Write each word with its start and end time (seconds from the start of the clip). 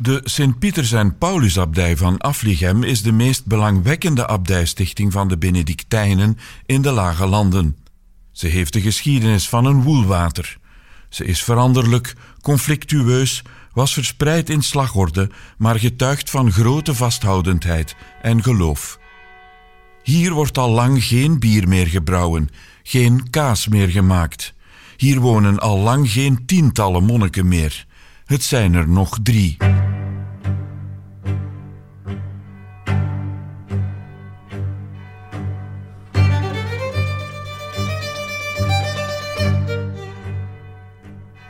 De 0.00 0.20
Sint-Pieters- 0.24 0.92
en 0.92 1.18
Paulusabdij 1.18 1.96
van 1.96 2.18
Afligem 2.18 2.82
is 2.82 3.02
de 3.02 3.12
meest 3.12 3.46
belangwekkende 3.46 4.26
abdijstichting 4.26 5.12
van 5.12 5.28
de 5.28 5.38
Benedictijnen 5.38 6.38
in 6.66 6.82
de 6.82 6.90
Lage 6.90 7.26
Landen. 7.26 7.76
Ze 8.32 8.46
heeft 8.46 8.72
de 8.72 8.80
geschiedenis 8.80 9.48
van 9.48 9.64
een 9.64 9.82
woelwater. 9.82 10.58
Ze 11.08 11.24
is 11.24 11.42
veranderlijk, 11.42 12.14
conflictueus, 12.40 13.42
was 13.72 13.92
verspreid 13.92 14.50
in 14.50 14.62
slagorde, 14.62 15.30
maar 15.56 15.78
getuigt 15.78 16.30
van 16.30 16.52
grote 16.52 16.94
vasthoudendheid 16.94 17.96
en 18.22 18.42
geloof. 18.42 18.98
Hier 20.02 20.32
wordt 20.32 20.58
al 20.58 20.70
lang 20.70 21.04
geen 21.04 21.38
bier 21.38 21.68
meer 21.68 21.86
gebrouwen, 21.86 22.48
geen 22.82 23.30
kaas 23.30 23.68
meer 23.68 23.88
gemaakt. 23.88 24.54
Hier 24.96 25.20
wonen 25.20 25.58
al 25.58 25.78
lang 25.78 26.10
geen 26.10 26.46
tientallen 26.46 27.04
monniken 27.04 27.48
meer. 27.48 27.86
Het 28.28 28.42
zijn 28.42 28.74
er 28.74 28.88
nog 28.88 29.18
drie. 29.22 29.56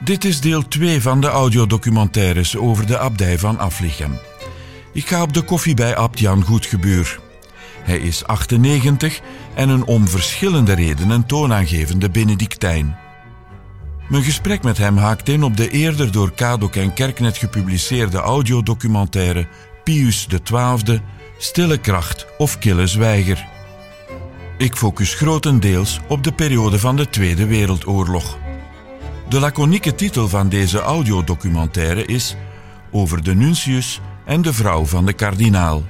Dit 0.05 0.25
is 0.25 0.41
deel 0.41 0.69
2 0.69 1.03
van 1.03 1.21
de 1.21 1.27
audiodocumentaires 1.27 2.57
over 2.57 2.87
de 2.87 2.99
abdij 2.99 3.39
van 3.39 3.59
Aflichem. 3.59 4.19
Ik 4.93 5.07
ga 5.07 5.23
op 5.23 5.33
de 5.33 5.43
koffie 5.43 5.75
bij 5.75 5.97
Abt 5.97 6.19
Jan 6.19 6.45
Goedgebuur. 6.45 7.21
Hij 7.83 7.99
is 7.99 8.25
98 8.25 9.21
en 9.55 9.69
een 9.69 9.85
om 9.85 10.09
verschillende 10.09 10.73
redenen 10.73 11.27
toonaangevende 11.27 12.11
Benedictijn. 12.11 13.08
Mijn 14.09 14.23
gesprek 14.23 14.63
met 14.63 14.79
hem 14.79 14.97
haakt 14.97 15.29
in 15.29 15.43
op 15.43 15.57
de 15.57 15.71
eerder 15.71 16.13
door 16.13 16.33
Kadok 16.33 16.77
en 16.77 16.93
Kerknet 16.93 17.37
gepubliceerde 17.37 18.19
audiodocumentaire 18.19 19.47
Pius 19.85 20.27
XII, 20.45 21.01
Stille 21.39 21.79
Kracht 21.79 22.27
of 22.39 22.59
Kille 22.59 22.87
Zwijger. 22.87 23.47
Ik 24.59 24.77
focus 24.77 25.15
grotendeels 25.15 26.01
op 26.09 26.23
de 26.23 26.33
periode 26.33 26.79
van 26.79 26.97
de 26.97 27.09
Tweede 27.09 27.47
Wereldoorlog. 27.47 28.39
De 29.29 29.41
laconieke 29.41 29.95
titel 29.95 30.29
van 30.29 30.49
deze 30.49 30.81
audiodocumentaire 30.81 32.05
is 32.05 32.37
Over 32.91 33.23
de 33.23 33.35
Nuncius 33.35 34.01
en 34.25 34.43
de 34.43 34.53
vrouw 34.53 34.85
van 34.85 35.07
de 35.07 35.13
kardinaal. 35.13 35.83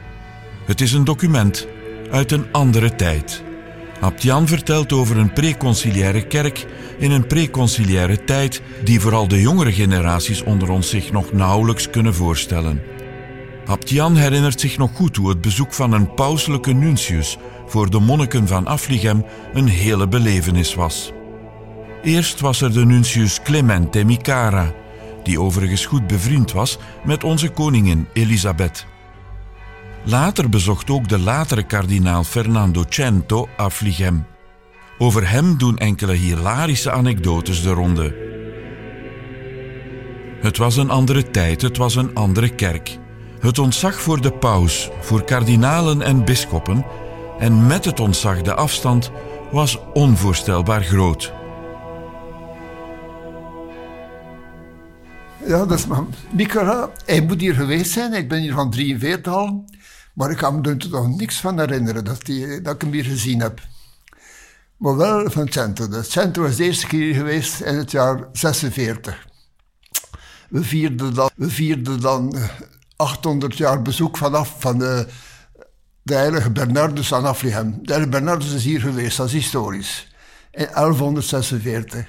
Het 0.66 0.80
is 0.80 0.92
een 0.92 1.04
document 1.04 1.66
uit 2.10 2.32
een 2.32 2.52
andere 2.52 2.94
tijd. 2.94 3.46
Abtian 4.00 4.46
vertelt 4.46 4.92
over 4.92 5.16
een 5.16 5.32
preconciliaire 5.32 6.26
kerk 6.26 6.66
in 6.98 7.10
een 7.10 7.26
preconciliaire 7.26 8.24
tijd 8.24 8.62
die 8.84 9.00
vooral 9.00 9.28
de 9.28 9.40
jongere 9.40 9.72
generaties 9.72 10.42
onder 10.42 10.70
ons 10.70 10.90
zich 10.90 11.12
nog 11.12 11.32
nauwelijks 11.32 11.90
kunnen 11.90 12.14
voorstellen. 12.14 12.82
Abtian 13.66 14.16
herinnert 14.16 14.60
zich 14.60 14.78
nog 14.78 14.90
goed 14.94 15.16
hoe 15.16 15.28
het 15.28 15.40
bezoek 15.40 15.72
van 15.72 15.92
een 15.92 16.14
pauselijke 16.14 16.72
nuntius 16.72 17.36
voor 17.66 17.90
de 17.90 18.00
monniken 18.00 18.46
van 18.46 18.66
Afligem 18.66 19.24
een 19.52 19.68
hele 19.68 20.08
belevenis 20.08 20.74
was. 20.74 21.12
Eerst 22.02 22.40
was 22.40 22.60
er 22.60 22.72
de 22.72 22.84
nuntius 22.84 23.42
Clemente 23.42 24.04
Micara, 24.04 24.74
die 25.22 25.40
overigens 25.40 25.86
goed 25.86 26.06
bevriend 26.06 26.52
was 26.52 26.78
met 27.04 27.24
onze 27.24 27.48
koningin 27.48 28.08
Elisabeth. 28.12 28.86
Later 30.04 30.48
bezocht 30.48 30.90
ook 30.90 31.08
de 31.08 31.18
latere 31.18 31.62
kardinaal 31.62 32.24
Fernando 32.24 32.84
Cento 32.88 33.48
Afligem. 33.56 34.26
Over 34.98 35.30
hem 35.30 35.58
doen 35.58 35.78
enkele 35.78 36.12
hilarische 36.12 36.90
anekdotes 36.90 37.62
de 37.62 37.70
ronde. 37.70 38.26
Het 40.40 40.56
was 40.56 40.76
een 40.76 40.90
andere 40.90 41.30
tijd, 41.30 41.62
het 41.62 41.76
was 41.76 41.94
een 41.94 42.14
andere 42.14 42.48
kerk. 42.48 42.98
Het 43.40 43.58
ontzag 43.58 44.00
voor 44.00 44.20
de 44.20 44.32
paus, 44.32 44.90
voor 45.00 45.24
kardinalen 45.24 46.02
en 46.02 46.24
bisschoppen, 46.24 46.84
en 47.38 47.66
met 47.66 47.84
het 47.84 48.00
ontzag 48.00 48.42
de 48.42 48.54
afstand, 48.54 49.10
was 49.50 49.78
onvoorstelbaar 49.92 50.82
groot. 50.82 51.32
Ja, 55.46 55.66
dat 55.66 55.78
is 55.78 55.86
man. 55.86 56.14
Nicola, 56.30 56.90
hij 57.04 57.20
moet 57.22 57.40
hier 57.40 57.54
geweest 57.54 57.90
zijn. 57.90 58.12
Ik 58.12 58.28
ben 58.28 58.40
hier 58.40 58.52
van 58.52 58.70
43 58.70 59.32
al. 59.32 59.64
Maar 60.18 60.30
ik 60.30 60.36
kan 60.36 60.60
me 60.60 60.68
er 60.68 60.76
toch 60.76 61.16
niks 61.16 61.40
van 61.40 61.58
herinneren 61.58 62.04
dat, 62.04 62.24
die, 62.24 62.60
dat 62.60 62.74
ik 62.74 62.80
hem 62.80 62.92
hier 62.92 63.04
gezien 63.04 63.40
heb. 63.40 63.60
Maar 64.76 64.96
wel 64.96 65.30
van 65.30 65.42
het 65.44 65.52
centrum. 65.52 65.92
Het 65.92 66.10
centrum 66.10 66.44
was 66.44 66.56
de 66.56 66.64
eerste 66.64 66.86
keer 66.86 67.14
geweest 67.14 67.60
in 67.60 67.74
het 67.74 67.90
jaar 67.90 68.28
46. 68.32 69.26
We 70.48 70.64
vierden 70.64 71.14
dan, 71.14 71.30
we 71.36 71.50
vierden 71.50 72.00
dan 72.00 72.36
800 72.96 73.52
eh, 73.52 73.58
jaar 73.58 73.82
bezoek 73.82 74.16
vanaf 74.16 74.54
van 74.58 74.78
de, 74.78 75.06
de 76.02 76.14
heilige 76.14 76.50
Bernardus 76.50 77.14
aan 77.14 77.24
Aflichem. 77.24 77.70
De 77.70 77.92
heilige 77.92 78.10
Bernardus 78.10 78.52
is 78.52 78.64
hier 78.64 78.80
geweest, 78.80 79.16
dat 79.16 79.26
is 79.26 79.32
historisch. 79.32 80.12
In 80.50 80.68
1146. 80.72 82.06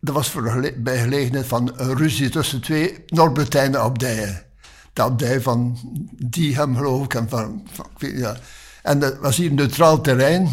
Dat 0.00 0.14
was 0.14 0.30
voor 0.30 0.72
bij 0.76 0.98
gelegenheid 0.98 1.46
van 1.46 1.72
een 1.76 1.96
ruzie 1.96 2.28
tussen 2.28 2.60
twee 2.60 3.04
Norbetijnen 3.06 3.80
abdijen. 3.80 4.51
De 4.92 5.02
abdij 5.02 5.40
van 5.40 5.78
Diehem, 6.12 6.76
geloof 6.76 7.04
ik. 7.04 7.14
En, 7.14 7.28
van, 7.28 7.64
ja. 7.98 8.36
en 8.82 8.98
dat 8.98 9.18
was 9.18 9.36
hier 9.36 9.52
neutraal 9.52 10.00
terrein. 10.00 10.48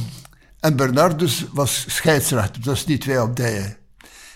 En 0.59 0.75
Bernardus 0.75 1.45
was 1.53 1.85
scheidsrechter, 1.87 2.61
dus 2.61 2.85
die 2.85 2.97
twee 2.97 3.19
abdijen. 3.19 3.77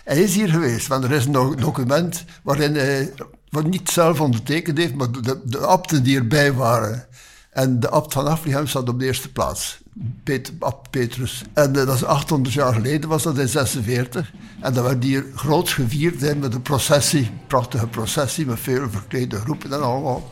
Hij 0.04 0.24
is 0.24 0.36
hier 0.36 0.50
geweest, 0.50 0.88
want 0.88 1.04
er 1.04 1.12
is 1.12 1.26
een 1.26 1.56
document 1.56 2.26
waarin 2.44 2.76
hij, 2.76 3.14
wat 3.50 3.66
niet 3.66 3.90
zelf 3.90 4.22
ondertekend 4.22 4.78
heeft, 4.78 4.96
maar 4.96 5.12
de, 5.12 5.42
de 5.44 5.68
abten 5.68 6.04
die 6.04 6.18
erbij 6.18 6.54
waren. 6.54 7.08
En 7.50 7.80
de 7.80 7.90
abt 7.90 8.14
van 8.14 8.28
Aflichem 8.28 8.68
staat 8.68 8.90
op 8.90 9.00
de 9.00 9.06
eerste 9.06 9.32
plaats. 9.32 9.83
Peter, 10.24 10.54
Petrus. 10.90 11.44
En 11.54 11.70
uh, 11.70 11.86
dat 11.86 11.96
is 11.96 12.04
800 12.04 12.54
jaar 12.54 12.74
geleden, 12.74 13.10
was 13.10 13.24
dat 13.24 13.38
in 13.38 13.48
46. 13.48 14.34
En 14.60 14.74
dat 14.74 14.84
werd 14.84 15.04
hier 15.04 15.26
groots 15.36 15.74
gevierd 15.74 16.40
met 16.40 16.54
een 16.54 16.62
processie, 16.62 17.32
prachtige 17.48 17.88
processie, 17.88 18.46
met 18.46 18.60
veel 18.60 18.90
verklede 18.90 19.40
groepen 19.40 19.72
en 19.74 19.84
allemaal. 19.84 20.32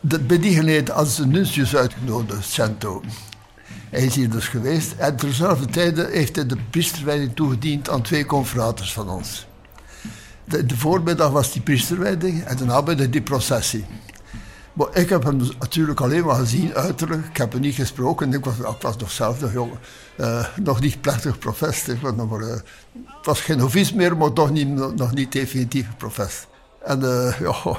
De, 0.00 0.18
bij 0.18 0.38
die 0.38 0.54
gelegenheid 0.54 0.90
als 0.90 1.16
de 1.16 1.26
nuntius 1.26 1.76
uitgenodigd, 1.76 2.48
Cento. 2.48 3.02
Hij 3.90 4.04
is 4.04 4.14
hier 4.14 4.30
dus 4.30 4.48
geweest. 4.48 4.92
En 4.92 5.16
terzelfde 5.16 5.66
tijd 5.66 6.06
heeft 6.06 6.36
hij 6.36 6.46
de 6.46 6.56
priesterwijding 6.70 7.34
toegediend 7.34 7.90
aan 7.90 8.02
twee 8.02 8.24
confraters 8.24 8.92
van 8.92 9.08
ons. 9.08 9.46
De, 10.44 10.66
de 10.66 10.76
voormiddag 10.76 11.30
was 11.30 11.52
die 11.52 11.62
priesterwijding 11.62 12.42
en 12.42 12.56
de 12.56 12.64
namiddag 12.64 13.08
die 13.08 13.22
processie. 13.22 13.84
Ik 14.92 15.08
heb 15.08 15.22
hem 15.22 15.40
natuurlijk 15.58 16.00
alleen 16.00 16.24
maar 16.24 16.36
gezien, 16.36 16.74
uiterlijk. 16.74 17.26
Ik 17.26 17.36
heb 17.36 17.52
hem 17.52 17.60
niet 17.60 17.74
gesproken. 17.74 18.32
Ik 18.32 18.44
was, 18.44 18.58
ik 18.58 18.82
was 18.82 18.96
nog 18.96 19.10
zelf 19.10 19.40
nog 19.40 19.52
jong. 19.52 19.72
Uh, 20.20 20.46
nog 20.62 20.80
niet 20.80 21.00
plechtig 21.00 21.38
professor. 21.38 21.94
Ik 21.94 22.16
nog 22.16 22.40
uh, 22.40 22.48
het 22.48 23.26
was 23.26 23.40
geen 23.40 23.58
novice 23.58 23.96
meer, 23.96 24.16
maar 24.16 24.32
toch 24.32 24.50
niet, 24.50 24.68
nog 24.96 25.12
niet 25.14 25.32
definitief 25.32 25.96
professor. 25.96 26.48
En 26.84 27.00
uh, 27.00 27.40
ja, 27.40 27.78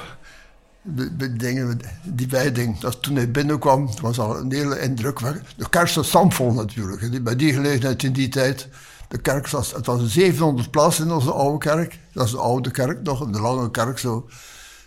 de, 0.82 1.36
dingen, 1.36 1.80
die 2.02 2.28
wijding, 2.28 2.78
dat 2.78 3.02
toen 3.02 3.16
hij 3.16 3.30
binnenkwam, 3.30 3.88
was 4.00 4.18
al 4.18 4.38
een 4.38 4.52
hele 4.52 4.80
indruk. 4.80 5.20
De 5.56 5.68
kerk 5.68 5.88
stond 5.88 6.06
stampvol 6.06 6.52
natuurlijk. 6.52 7.22
Bij 7.24 7.36
die 7.36 7.52
gelegenheid 7.52 8.02
in 8.02 8.12
die 8.12 8.28
tijd, 8.28 8.68
de 9.08 9.18
kerk 9.18 9.48
was, 9.48 9.72
het 9.72 9.86
was 9.86 10.06
700 10.06 10.70
plaatsen 10.70 11.04
in 11.04 11.12
onze 11.12 11.32
oude 11.32 11.58
kerk. 11.58 11.98
Dat 12.12 12.24
is 12.24 12.30
de 12.30 12.38
oude 12.38 12.70
kerk 12.70 13.02
nog, 13.02 13.30
de 13.30 13.40
lange 13.40 13.70
kerk 13.70 13.98
zo. 13.98 14.28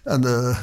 En 0.03 0.21
de 0.21 0.55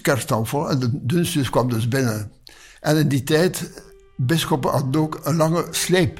kerkstand 0.00 0.48
vol. 0.48 0.70
En 0.70 0.78
de 0.78 0.88
Dunstius 0.92 1.50
kwam 1.50 1.68
dus 1.68 1.88
binnen. 1.88 2.32
En 2.80 2.96
in 2.96 3.08
die 3.08 3.22
tijd, 3.22 3.82
bisschoppen 4.16 4.70
hadden 4.70 5.00
ook 5.00 5.20
een 5.22 5.36
lange 5.36 5.66
sleep. 5.70 6.18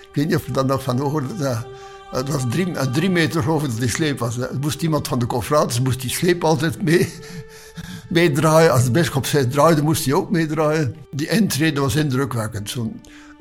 Ik 0.00 0.12
weet 0.12 0.26
niet 0.26 0.36
of 0.36 0.46
je 0.46 0.52
dat 0.52 0.66
nog 0.66 0.82
van 0.82 0.98
hoorde. 0.98 1.64
Het 2.10 2.28
was 2.28 2.44
drie, 2.50 2.90
drie 2.92 3.10
meter 3.10 3.42
geloof 3.42 3.62
dat 3.62 3.78
die 3.78 3.88
sleep 3.88 4.18
was. 4.18 4.38
Moest 4.60 4.82
iemand 4.82 5.08
van 5.08 5.18
de 5.18 5.26
confraters 5.26 5.80
moest 5.80 6.00
die 6.00 6.10
sleep 6.10 6.44
altijd 6.44 6.82
mee, 6.82 7.12
meedraaien. 8.08 8.72
Als 8.72 8.84
de 8.84 8.90
bisschop 8.90 9.26
zei 9.26 9.48
draaide, 9.48 9.82
moest 9.82 10.04
hij 10.04 10.14
ook 10.14 10.30
meedraaien. 10.30 10.94
Die 11.10 11.28
intrede 11.28 11.80
was 11.80 11.96
indrukwekkend. 11.96 12.76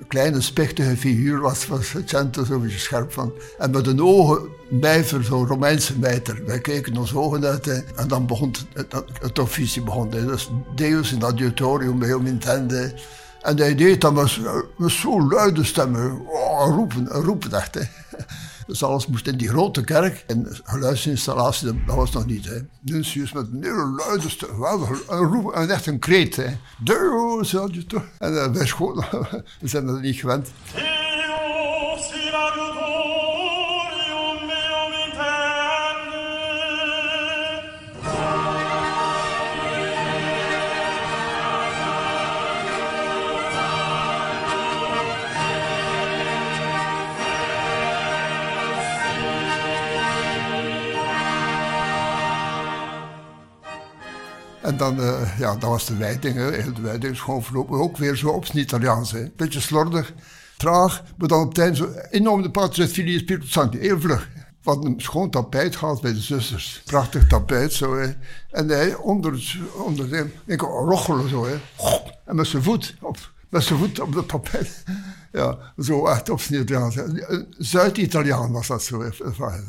Kleine 0.08 0.42
spechtige 0.42 0.98
figuur 0.98 1.40
was, 1.40 1.68
zo 2.46 2.60
beetje 2.60 2.80
scherp 2.80 3.12
van. 3.12 3.34
En 3.58 3.72
met 3.72 3.88
een 3.88 4.02
ogen 4.02 4.50
mijver, 4.70 5.24
zo'n 5.24 5.48
Romeinse 5.48 6.00
mijter. 6.00 6.46
Wij 6.46 6.60
keken 6.60 6.98
ons 6.98 7.16
ogen 7.16 7.46
uit 7.46 7.66
en 7.96 8.08
dan 8.08 8.26
begon 8.26 8.54
het, 8.74 8.94
het, 8.94 9.04
het 9.22 9.40
officie. 9.40 9.84
Begon, 9.84 10.10
Dus 10.10 10.52
Deus 10.76 11.12
in 11.12 11.26
adiutorium 11.26 11.98
meum 11.98 12.26
intende. 12.26 12.94
En 13.42 13.58
hij 13.58 13.76
deed 13.76 14.02
dat 14.02 14.14
met, 14.14 14.40
met 14.78 14.92
zo'n 14.92 15.28
luide 15.28 15.64
stemmen. 15.64 16.28
Oh, 16.28 16.76
roepen, 16.76 17.08
roepen 17.08 17.54
echt. 17.54 17.76
Hè. 17.76 17.82
Dus 18.68 18.84
alles 18.84 19.08
moest 19.08 19.28
in 19.28 19.38
die 19.38 19.48
grote 19.48 19.84
kerk. 19.84 20.24
En 20.28 20.48
geluidsinstallatie, 20.64 21.84
dat 21.86 21.96
was 21.96 22.12
nog 22.12 22.26
niet. 22.26 22.46
Hè. 22.46 22.60
Nuncius 22.82 23.32
met 23.32 23.48
een 23.52 23.64
hele 23.64 24.04
luide 24.08 24.28
roep, 25.08 25.56
een, 25.56 25.70
echt 25.70 25.86
een 25.86 26.00
kreet. 26.00 26.36
Hè. 26.36 26.58
Deus, 26.80 27.52
je 27.52 27.86
toch. 27.88 28.06
En 28.20 28.34
uh, 28.34 28.52
wij 28.52 28.68
schoten, 28.68 29.06
we 29.62 29.68
zijn 29.68 29.86
dat 29.86 30.02
niet 30.02 30.16
gewend. 30.16 30.50
En 54.66 54.78
dan, 54.78 55.00
uh, 55.00 55.40
ja, 55.40 55.56
dat 55.56 55.70
was 55.70 55.86
de 55.86 55.98
wijding. 55.98 56.36
Hè. 56.36 56.74
De 56.74 56.82
wijding 56.82 57.14
is 57.14 57.20
gewoon 57.20 57.44
verlopen. 57.44 57.80
Ook 57.80 57.98
weer 57.98 58.16
zo 58.16 58.30
op 58.30 58.46
zijn 58.46 58.58
Italiaans. 58.58 59.12
Hè. 59.12 59.26
Beetje 59.36 59.60
slordig, 59.60 60.14
traag. 60.58 61.04
Maar 61.18 61.28
dan 61.28 61.42
op 61.42 61.56
het 61.56 61.78
zo 61.78 61.90
enorm 62.10 62.42
de 62.42 62.52
patria 62.52 62.88
fili 62.88 63.20
spiritu 63.20 63.48
santi. 63.48 63.78
Heel 63.78 64.00
vlug. 64.00 64.30
Wat 64.64 64.86
een 64.86 64.94
schoon 64.98 65.30
tapijt 65.30 65.76
gehad 65.76 66.02
bij 66.02 66.14
de 66.14 66.20
zusters. 66.20 66.82
Prachtig 66.86 67.28
tapijt 67.28 67.74
zo. 67.74 67.98
Hè. 67.98 68.12
En 68.52 68.70
hij 68.70 68.96
onder, 68.96 69.58
onder 69.86 70.10
de, 70.10 70.30
ik 70.46 70.62
rochelen 70.62 71.30
zo. 71.30 71.46
Hè. 71.46 71.56
En 72.26 72.36
met 72.36 72.48
zijn 72.48 72.64
voet 72.64 72.96
op 73.02 73.18
met 73.50 73.64
zijn 73.64 73.80
voet 73.80 74.00
op 74.00 74.14
de 74.14 74.26
tapijt. 74.26 74.84
Ja, 75.36 75.58
zo 75.78 76.08
echt 76.08 76.30
op 76.30 76.42
zijn 76.42 76.62
Italiaans. 76.62 76.98
Zuid-Italiaan 77.58 78.52
was 78.52 78.68
dat 78.68 78.84
zo. 78.84 79.02
Ik 79.02 79.22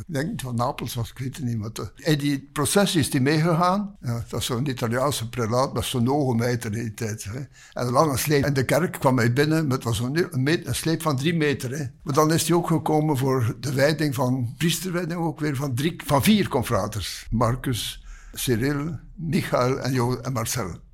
denk 0.06 0.30
niet 0.30 0.42
van 0.42 0.54
Napels 0.54 0.94
was, 0.94 1.10
ik 1.10 1.18
weet 1.18 1.36
het 1.36 1.44
niet. 1.44 1.58
Maar 1.58 1.70
in 1.96 2.18
die 2.18 2.48
processie 2.52 3.00
is 3.00 3.10
die 3.10 3.20
meegegaan. 3.20 3.96
Ja, 4.00 4.24
dat 4.28 4.40
is 4.40 4.46
zo'n 4.46 4.68
Italiaanse 4.68 5.28
prelaat 5.28 5.72
met 5.72 5.84
zo'n 5.84 6.10
ogenmeter 6.10 6.72
in 6.72 6.82
die 6.82 6.94
tijd. 6.94 7.24
Hè. 7.24 7.38
En 7.72 7.86
een 7.86 7.90
lange 7.90 8.16
sleep. 8.16 8.44
En 8.44 8.54
de 8.54 8.64
kerk 8.64 8.92
kwam 8.92 9.16
hij 9.16 9.32
binnen 9.32 9.66
met 9.66 9.84
was 9.84 10.00
een, 10.00 10.64
sleep 10.70 11.02
van 11.02 11.16
drie 11.16 11.34
meter. 11.34 11.78
Hè. 11.78 11.84
Maar 12.02 12.14
dan 12.14 12.32
is 12.32 12.48
hij 12.48 12.56
ook 12.56 12.66
gekomen 12.66 13.16
voor 13.16 13.56
de 13.60 13.72
wijding 13.72 14.14
van, 14.14 14.54
priesterwijding 14.56 15.20
ook 15.20 15.40
weer 15.40 15.56
van, 15.56 15.74
drie, 15.74 16.00
van 16.04 16.22
vier 16.22 16.48
confraters. 16.48 17.26
Marcus, 17.30 18.04
Cyril, 18.32 18.98
Michael 19.14 19.78
en, 19.78 20.22
en 20.22 20.32
Marcel. 20.32 20.84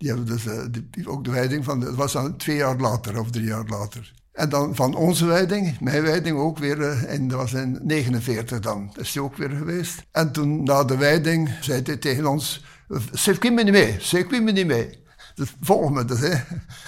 Die 0.00 0.08
hebben 0.08 0.26
dus 0.26 0.44
uh, 0.44 1.08
ook 1.08 1.24
de 1.24 1.30
wijding 1.30 1.64
van, 1.64 1.80
dat 1.80 1.94
was 1.94 2.12
dan 2.12 2.36
twee 2.36 2.56
jaar 2.56 2.76
later 2.76 3.20
of 3.20 3.30
drie 3.30 3.44
jaar 3.44 3.64
later. 3.66 4.12
En 4.32 4.48
dan 4.48 4.74
van 4.74 4.94
onze 4.94 5.26
wijding, 5.26 5.80
mijn 5.80 6.02
wijding 6.02 6.38
ook 6.38 6.58
weer, 6.58 6.78
uh, 6.78 7.12
in, 7.12 7.28
dat 7.28 7.38
was 7.38 7.52
in 7.52 7.78
49 7.82 8.60
dan, 8.60 8.92
is 8.96 9.12
die 9.12 9.22
ook 9.22 9.36
weer 9.36 9.50
geweest. 9.50 10.02
En 10.12 10.32
toen 10.32 10.62
na 10.62 10.84
de 10.84 10.96
wijding 10.96 11.50
zei 11.60 11.82
hij 11.84 11.96
tegen 11.96 12.26
ons, 12.26 12.64
circuit 13.12 13.54
me 13.54 13.62
niet 13.62 13.72
mee, 13.72 13.96
circuit 13.98 14.42
me 14.42 14.52
niet 14.52 14.66
mee. 14.66 15.02
Dus 15.34 15.54
volg 15.60 15.90
me 15.90 16.04
dus. 16.04 16.20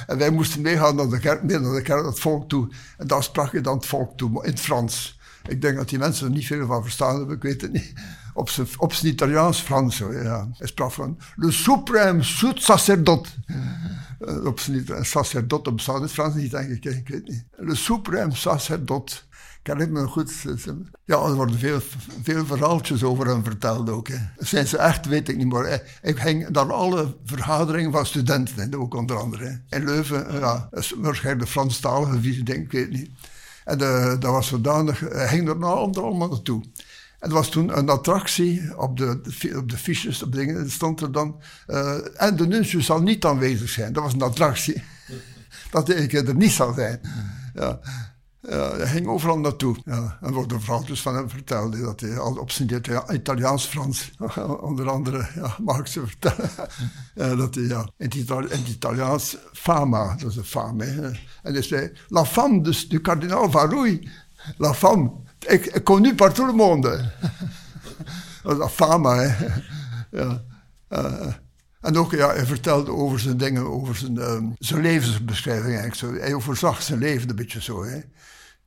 En 0.06 0.18
wij 0.18 0.30
moesten 0.30 0.60
meegaan 0.60 0.96
naar 0.96 1.08
de 1.08 1.18
kerk, 1.18 1.42
naar 1.42 1.60
de 1.60 1.82
kerk, 1.82 2.04
het 2.04 2.20
volk 2.20 2.48
toe. 2.48 2.72
En 2.98 3.06
daar 3.06 3.22
sprak 3.22 3.52
je 3.52 3.60
dan 3.60 3.76
het 3.76 3.86
volk 3.86 4.16
toe, 4.16 4.44
in 4.44 4.50
het 4.50 4.60
Frans. 4.60 5.20
Ik 5.48 5.60
denk 5.60 5.76
dat 5.76 5.88
die 5.88 5.98
mensen 5.98 6.26
er 6.26 6.32
niet 6.32 6.46
veel 6.46 6.66
van 6.66 6.82
verstaan 6.82 7.16
hebben, 7.16 7.36
ik 7.36 7.42
weet 7.42 7.60
het 7.60 7.72
niet 7.72 7.92
op 8.34 8.50
zijn, 8.50 8.66
op 8.76 8.92
zijn 8.92 9.12
Italiaans-Frans. 9.12 9.98
Ja. 9.98 10.48
Hij 10.58 10.66
sprak 10.66 10.92
van 10.92 11.18
le 11.36 11.52
suprême 11.52 12.20
sud 12.20 12.62
sacerdote. 12.62 13.28
Uh, 14.20 14.44
op 14.44 14.60
zijn 14.60 14.76
Italiaans 14.76 15.32
bestaat 15.74 15.96
in 15.96 16.02
het 16.02 16.12
Frans 16.12 16.34
niet, 16.34 16.50
denk 16.50 16.70
ik. 16.70 16.84
Ik 16.84 17.08
weet 17.08 17.28
niet. 17.28 17.44
Le 17.56 17.76
suprême 17.76 18.32
sacerdote. 18.32 19.14
Ik 19.62 19.72
herinner 19.72 20.02
me 20.02 20.08
goed. 20.08 20.32
Ja, 21.04 21.16
er 21.16 21.34
worden 21.34 21.58
veel, 21.58 21.80
veel 22.22 22.46
verhaaltjes 22.46 23.02
over 23.02 23.26
hem 23.26 23.44
verteld 23.44 23.90
ook. 23.90 24.08
Hè. 24.08 24.16
Zijn 24.38 24.66
ze 24.66 24.76
echt, 24.78 25.06
weet 25.06 25.28
ik 25.28 25.36
niet 25.36 25.52
meer. 25.52 25.82
Ik 26.02 26.18
ging 26.18 26.48
naar 26.48 26.72
alle 26.72 27.16
vergaderingen 27.24 27.92
van 27.92 28.06
studenten, 28.06 28.74
ook 28.74 28.94
onder 28.94 29.16
andere. 29.16 29.60
In 29.68 29.84
Leuven, 29.84 30.32
ja, 30.32 30.68
waarschijnlijk 30.96 31.44
de 31.44 31.52
Franstalige 31.52 32.20
visie, 32.20 32.42
denk 32.42 32.64
ik, 32.64 32.72
weet 32.72 32.90
niet. 32.90 33.10
En 33.64 33.82
uh, 33.82 34.06
dat 34.06 34.30
was 34.30 34.46
zodanig, 34.46 35.00
hij 35.00 35.28
ging 35.28 35.48
er 35.48 35.64
allemaal 35.64 36.28
naartoe. 36.28 36.62
En 37.18 37.28
er 37.28 37.34
was 37.34 37.48
toen 37.48 37.78
een 37.78 37.88
attractie 37.88 38.78
op 38.78 38.96
de, 38.96 39.20
op 39.56 39.70
de 39.70 39.76
fiches, 39.76 40.22
op 40.22 40.32
dingen, 40.32 40.70
stond 40.70 41.00
er 41.00 41.12
dan. 41.12 41.40
Uh, 41.66 42.22
en 42.22 42.36
de 42.36 42.46
nuntius 42.46 42.86
zal 42.86 43.02
niet 43.02 43.24
aanwezig 43.24 43.68
zijn. 43.68 43.92
Dat 43.92 44.02
was 44.02 44.12
een 44.12 44.22
attractie. 44.22 44.82
dat 45.70 45.88
ik 45.88 46.12
er 46.12 46.34
niet 46.34 46.50
zal 46.50 46.72
zijn. 46.72 47.00
Ja. 47.54 47.80
Ja, 48.48 48.76
hij 48.76 48.86
ging 48.86 49.06
overal 49.06 49.38
naartoe. 49.38 49.76
Ja, 49.84 50.18
en 50.20 50.32
worden 50.32 50.60
verhaaltjes 50.60 51.02
van 51.02 51.14
hem 51.14 51.30
verteld. 51.30 51.80
Dat 51.80 52.00
hij 52.00 52.18
al 52.18 52.36
op 52.36 52.50
zijn 52.50 52.82
Italiaans-Frans, 53.12 54.10
onder 54.60 54.90
andere, 54.90 55.28
ja, 55.34 55.56
mag 55.62 55.78
ik 55.78 55.86
ze 55.86 56.06
vertellen. 56.06 56.50
ja, 57.14 57.34
dat 57.42 57.54
hij 57.54 57.64
ja, 57.64 57.88
in, 57.96 58.10
het 58.48 58.68
Italiaans 58.68 59.36
fama, 59.52 60.16
dat 60.16 60.30
is 60.30 60.36
een 60.36 60.44
fame. 60.44 60.84
En 61.42 61.52
hij 61.52 61.62
zei, 61.62 61.92
la 62.08 62.24
femme 62.24 62.62
dus, 62.62 62.88
du 62.88 63.00
kardinaal 63.00 63.50
Varouille, 63.50 64.08
la 64.56 64.74
femme 64.74 65.10
est 65.38 65.82
connu 65.82 66.14
par 66.14 66.32
tout 66.32 66.46
le 66.46 66.56
monde. 66.56 67.10
dat 68.42 68.68
is 68.68 68.74
fama, 68.74 69.16
hè. 69.16 69.46
ja. 70.10 70.42
Uh, 70.88 71.32
en 71.82 71.96
ook, 71.96 72.12
ja, 72.12 72.32
hij 72.34 72.46
vertelde 72.46 72.90
over 72.90 73.20
zijn 73.20 73.36
dingen, 73.36 73.70
over 73.70 73.96
zijn, 73.96 74.14
uh, 74.14 74.42
zijn 74.58 74.80
levensbeschrijving 74.80 75.78
eigenlijk. 75.78 75.94
Zo. 75.94 76.14
Hij 76.14 76.34
overzag 76.34 76.82
zijn 76.82 76.98
leven 76.98 77.30
een 77.30 77.36
beetje 77.36 77.62
zo, 77.62 77.84
hè. 77.84 78.00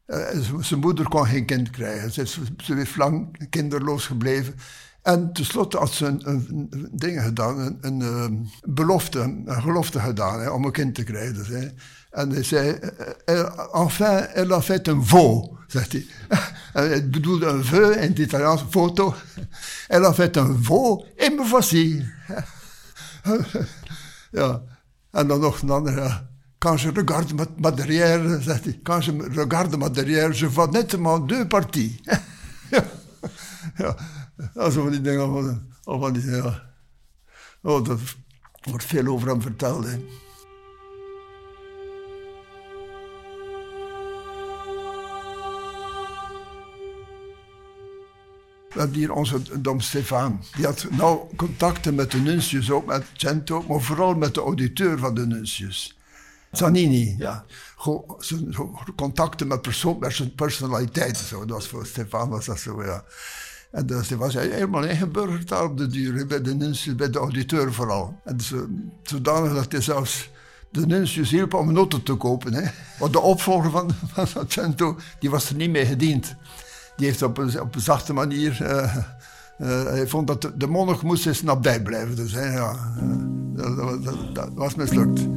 Uh, 0.07 0.41
zijn 0.59 0.79
moeder 0.79 1.09
kon 1.09 1.25
geen 1.25 1.45
kind 1.45 1.69
krijgen. 1.69 2.11
Ze 2.11 2.21
is, 2.21 2.39
ze 2.57 2.75
is 2.75 2.95
lang 2.95 3.47
kinderloos 3.49 4.05
gebleven. 4.05 4.55
En 5.01 5.33
tenslotte 5.33 5.77
had 5.77 5.91
ze 5.91 6.05
een, 6.05 6.21
een, 6.29 6.89
ding 6.91 7.21
gedaan, 7.21 7.59
een, 7.59 7.77
een, 7.81 7.99
een, 7.99 8.49
belofte, 8.63 9.19
een 9.19 9.61
gelofte 9.61 9.99
gedaan 9.99 10.39
hè, 10.39 10.49
om 10.49 10.65
een 10.65 10.71
kind 10.71 10.95
te 10.95 11.03
krijgen. 11.03 11.33
Dus, 11.33 11.47
hè. 11.47 11.67
En 12.11 12.29
hij 12.29 12.43
zei, 12.43 12.79
enfin, 13.73 14.27
elle 14.33 14.53
a 14.53 14.61
fait 14.61 14.87
un 14.87 15.05
veau, 15.05 15.57
zegt 15.67 15.91
hij. 15.91 16.05
En 16.73 16.91
het 16.91 17.11
bedoelde 17.11 17.45
een 17.45 17.65
veu 17.65 17.91
in 17.91 18.09
het 18.09 18.19
Italiaans, 18.19 18.65
foto. 18.69 19.15
Elle 19.87 20.07
a 20.07 20.13
fait 20.13 20.37
un 20.37 20.63
veau, 20.63 21.05
et 21.15 21.29
me 21.29 21.45
voici. 21.45 22.05
ja, 24.39 24.61
en 25.11 25.27
dan 25.27 25.39
nog 25.39 25.61
een 25.61 25.69
andere. 25.69 26.27
Quand 26.57 26.81
je 26.81 26.91
regarde 26.91 27.47
ma, 27.57 27.71
derrière, 27.71 28.41
zegt 28.41 28.63
hij, 28.63 28.79
quand 28.83 29.05
je 29.05 29.27
regarde 29.31 29.77
ma 29.77 29.89
derrière, 29.89 30.33
je 30.33 30.49
vois 30.49 30.71
nettement 30.71 31.29
deux 31.29 31.47
parties. 31.47 31.99
ja, 32.71 32.83
ja, 33.77 33.95
dat 34.53 34.73
van 34.73 34.89
die 34.89 35.01
dingen, 35.01 35.31
van, 35.31 35.99
van 35.99 36.13
die, 36.13 36.29
ja. 36.29 36.63
Oh, 37.61 37.85
dat 37.85 37.99
wordt 38.61 38.85
veel 38.85 39.07
over 39.07 39.27
hem 39.27 39.41
verteld, 39.41 39.85
hè. 39.85 40.05
We 48.75 48.81
hebben 48.81 48.97
hier 48.97 49.13
onze 49.13 49.61
Dom 49.61 49.79
Stefan. 49.79 50.41
Die 50.55 50.65
had 50.65 50.87
nou 50.91 51.35
contacten 51.35 51.95
met 51.95 52.11
de 52.11 52.17
nuncius, 52.17 52.71
ook 52.71 52.85
met 52.85 53.03
Cento, 53.13 53.65
maar 53.67 53.81
vooral 53.81 54.15
met 54.15 54.33
de 54.33 54.41
auditeur 54.41 54.97
van 54.97 55.15
de 55.15 55.27
nuncius. 55.27 55.97
Zanini, 56.51 57.15
ja. 57.17 57.45
contacten 58.95 59.47
met, 59.47 59.67
zijn 60.07 60.35
personaliteit. 60.35 61.17
Zo. 61.17 61.39
Dat 61.39 61.49
was 61.49 61.67
voor 61.67 61.85
Stefan 61.85 62.29
was 62.29 62.45
dat 62.45 62.59
zo, 62.59 62.83
ja. 62.83 63.03
En 63.71 63.85
dus 63.85 64.09
hij 64.09 64.17
was 64.17 64.33
helemaal 64.33 64.83
ingeburgerd 64.83 65.47
daar 65.47 65.63
op 65.63 65.77
de 65.77 65.87
duur, 65.87 66.27
bij 66.27 66.41
de 66.41 66.55
nuncius, 66.55 66.95
bij 66.95 67.09
de 67.09 67.19
auditeur 67.19 67.73
vooral. 67.73 68.19
En 68.23 68.37
zodanig 69.03 69.53
dat 69.53 69.71
hij 69.71 69.81
zelfs 69.81 70.29
de 70.71 70.85
nuncius 70.85 71.31
hielp 71.31 71.53
om 71.53 71.77
auto 71.77 72.03
te 72.03 72.13
kopen. 72.13 72.53
Hè. 72.53 72.71
Want 72.99 73.13
de 73.13 73.19
opvolger 73.19 73.71
van, 73.71 73.91
van 74.13 74.45
Cento, 74.47 74.97
die 75.19 75.29
was 75.29 75.49
er 75.49 75.55
niet 75.55 75.69
mee 75.69 75.85
gediend 75.85 76.35
die 76.95 77.05
heeft 77.05 77.21
op 77.21 77.37
een, 77.37 77.61
op 77.61 77.75
een 77.75 77.81
zachte 77.81 78.13
manier. 78.13 78.57
Uh, 78.61 78.95
uh, 79.59 79.83
hij 79.83 80.07
vond 80.07 80.27
dat 80.27 80.41
de, 80.41 80.57
de 80.57 80.67
monnik 80.67 81.01
moest 81.01 81.27
eens 81.27 81.41
nabij 81.41 81.81
blijven. 81.81 82.15
Dus 82.15 82.33
hè, 82.33 82.53
ja, 82.53 82.75
uh, 83.55 83.77
dat, 83.77 84.03
dat, 84.03 84.35
dat, 84.35 84.49
was 84.53 84.75
mislukt. 84.75 85.27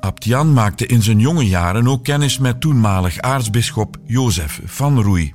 Abt 0.00 0.24
Jan 0.24 0.52
maakte 0.52 0.86
in 0.86 1.02
zijn 1.02 1.18
jonge 1.18 1.46
jaren 1.46 1.88
ook 1.88 2.04
kennis 2.04 2.38
met 2.38 2.60
toenmalig 2.60 3.20
aartsbisschop 3.20 3.96
Jozef 4.04 4.60
van 4.64 5.02
Roei. 5.02 5.34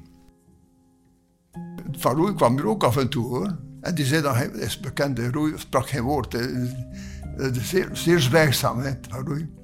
Van 1.92 2.16
Roei 2.16 2.34
kwam 2.34 2.58
er 2.58 2.68
ook 2.68 2.84
af 2.84 2.98
en 2.98 3.10
toe 3.10 3.26
hoor. 3.26 3.58
En 3.82 3.96
die 3.96 4.06
zei 4.06 4.22
dan, 4.22 4.36
hij 4.36 4.48
is 4.48 4.80
bekend, 4.80 5.20
Roei 5.20 5.54
sprak 5.58 5.90
geen 5.90 6.04
woord. 6.04 6.36
Eh, 7.38 7.48
zeer, 7.52 7.90
zeer 7.94 8.20
zwijgzaam, 8.20 8.80
hè, 8.80 8.92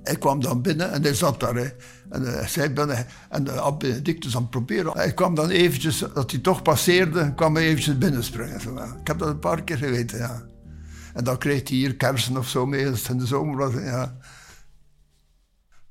Hij 0.04 0.18
kwam 0.18 0.42
dan 0.42 0.62
binnen 0.62 0.92
en 0.92 1.02
hij 1.02 1.14
zat 1.14 1.40
daar. 1.40 1.56
Hè. 1.56 1.68
En 2.10 2.22
uh, 2.22 2.46
zei 2.46 2.70
binnen, 2.70 3.06
en 3.30 3.44
Benedictus 3.78 4.36
aan 4.36 4.42
het 4.42 4.50
proberen. 4.50 4.94
Hij 4.94 5.14
kwam 5.14 5.36
dan 5.36 5.50
eventjes, 5.50 6.06
dat 6.14 6.32
hij 6.32 6.40
toch 6.40 6.62
passeerde, 6.62 7.34
kwam 7.36 7.56
hij 7.56 7.64
eventjes 7.64 7.98
binnenspringen. 7.98 8.62
Zo, 8.62 8.76
Ik 8.76 9.08
heb 9.08 9.20
dat 9.20 9.28
een 9.28 9.40
paar 9.40 9.64
keer 9.64 9.78
geweten, 9.78 10.18
ja. 10.18 10.42
En 11.14 11.24
dan 11.24 11.38
kreeg 11.38 11.70
hij 11.70 11.78
hier 11.78 11.96
kersen 11.96 12.38
of 12.38 12.48
zo 12.48 12.66
mee, 12.66 12.90
als 12.90 13.10
in 13.10 13.18
de 13.18 13.26
zomer 13.26 13.58
was. 13.58 13.74
Ja, 13.74 14.18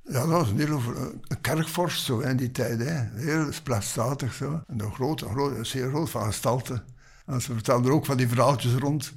ja 0.02 0.20
dat 0.20 0.28
was 0.28 0.50
een 0.50 0.58
heel 0.58 0.80
kerkvorst 1.40 2.04
zo 2.04 2.18
in 2.18 2.36
die 2.36 2.50
tijd. 2.50 2.78
Hè. 2.78 3.20
Heel 3.20 3.52
splaatsstatig 3.52 4.34
zo. 4.34 4.62
En 4.66 4.80
een 4.80 4.92
groot, 4.92 5.20
een 5.20 5.30
groot, 5.30 5.66
zeer 5.66 5.88
groot 5.88 6.10
van 6.10 6.24
gestalte. 6.24 6.82
En 7.26 7.42
ze 7.42 7.52
vertelden 7.52 7.90
er 7.90 7.96
ook 7.96 8.06
van 8.06 8.16
die 8.16 8.28
verhaaltjes 8.28 8.74
rond 8.74 9.12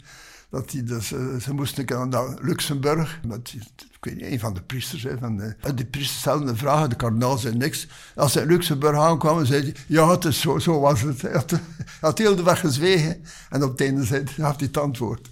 dat 0.54 0.70
die 0.70 0.84
dus, 0.84 1.12
uh, 1.12 1.36
ze 1.36 1.54
moesten 1.54 2.10
naar 2.10 2.38
Luxemburg. 2.42 3.20
Dat, 3.28 3.54
ik 3.92 3.98
weet 4.00 4.16
niet, 4.16 4.26
een 4.26 4.40
van 4.40 4.54
de 4.54 4.62
priesters. 4.62 5.04
Hè, 5.04 5.18
van 5.18 5.38
de, 5.38 5.56
die 5.76 5.86
priesters 5.86 6.20
stelden 6.20 6.58
vragen, 6.58 6.90
de 6.90 6.96
kardinaal 6.96 7.38
zei 7.38 7.56
niks. 7.56 7.88
Als 8.16 8.32
ze 8.32 8.42
in 8.42 8.48
Luxemburg 8.48 8.98
aankwamen, 8.98 9.46
zei 9.46 9.62
hij, 9.62 9.76
ja, 9.88 10.10
het 10.10 10.34
zo, 10.34 10.60
zo 10.60 10.80
was 10.80 11.02
het. 11.02 11.22
Hij 11.22 11.32
had, 11.32 11.60
had 12.02 12.18
heel 12.18 12.36
de 12.36 12.44
weg 12.44 12.60
gezwegen. 12.60 13.24
En 13.50 13.64
op 13.64 13.72
het 13.72 13.82
einde 13.82 14.04
zei, 14.04 14.28
gaf 14.28 14.56
hij 14.58 14.68
het 14.68 14.78
antwoord. 14.78 15.30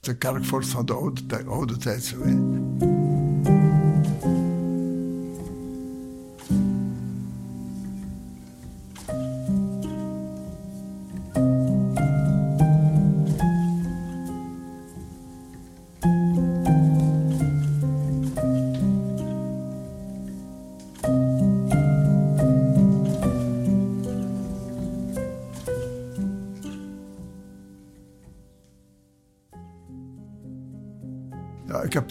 De 0.00 0.16
kerkvorst 0.16 0.70
van 0.70 0.86
de 0.86 0.92
oude, 0.92 1.44
oude 1.46 1.76
tijd 1.76 2.04
zo. 2.04 2.87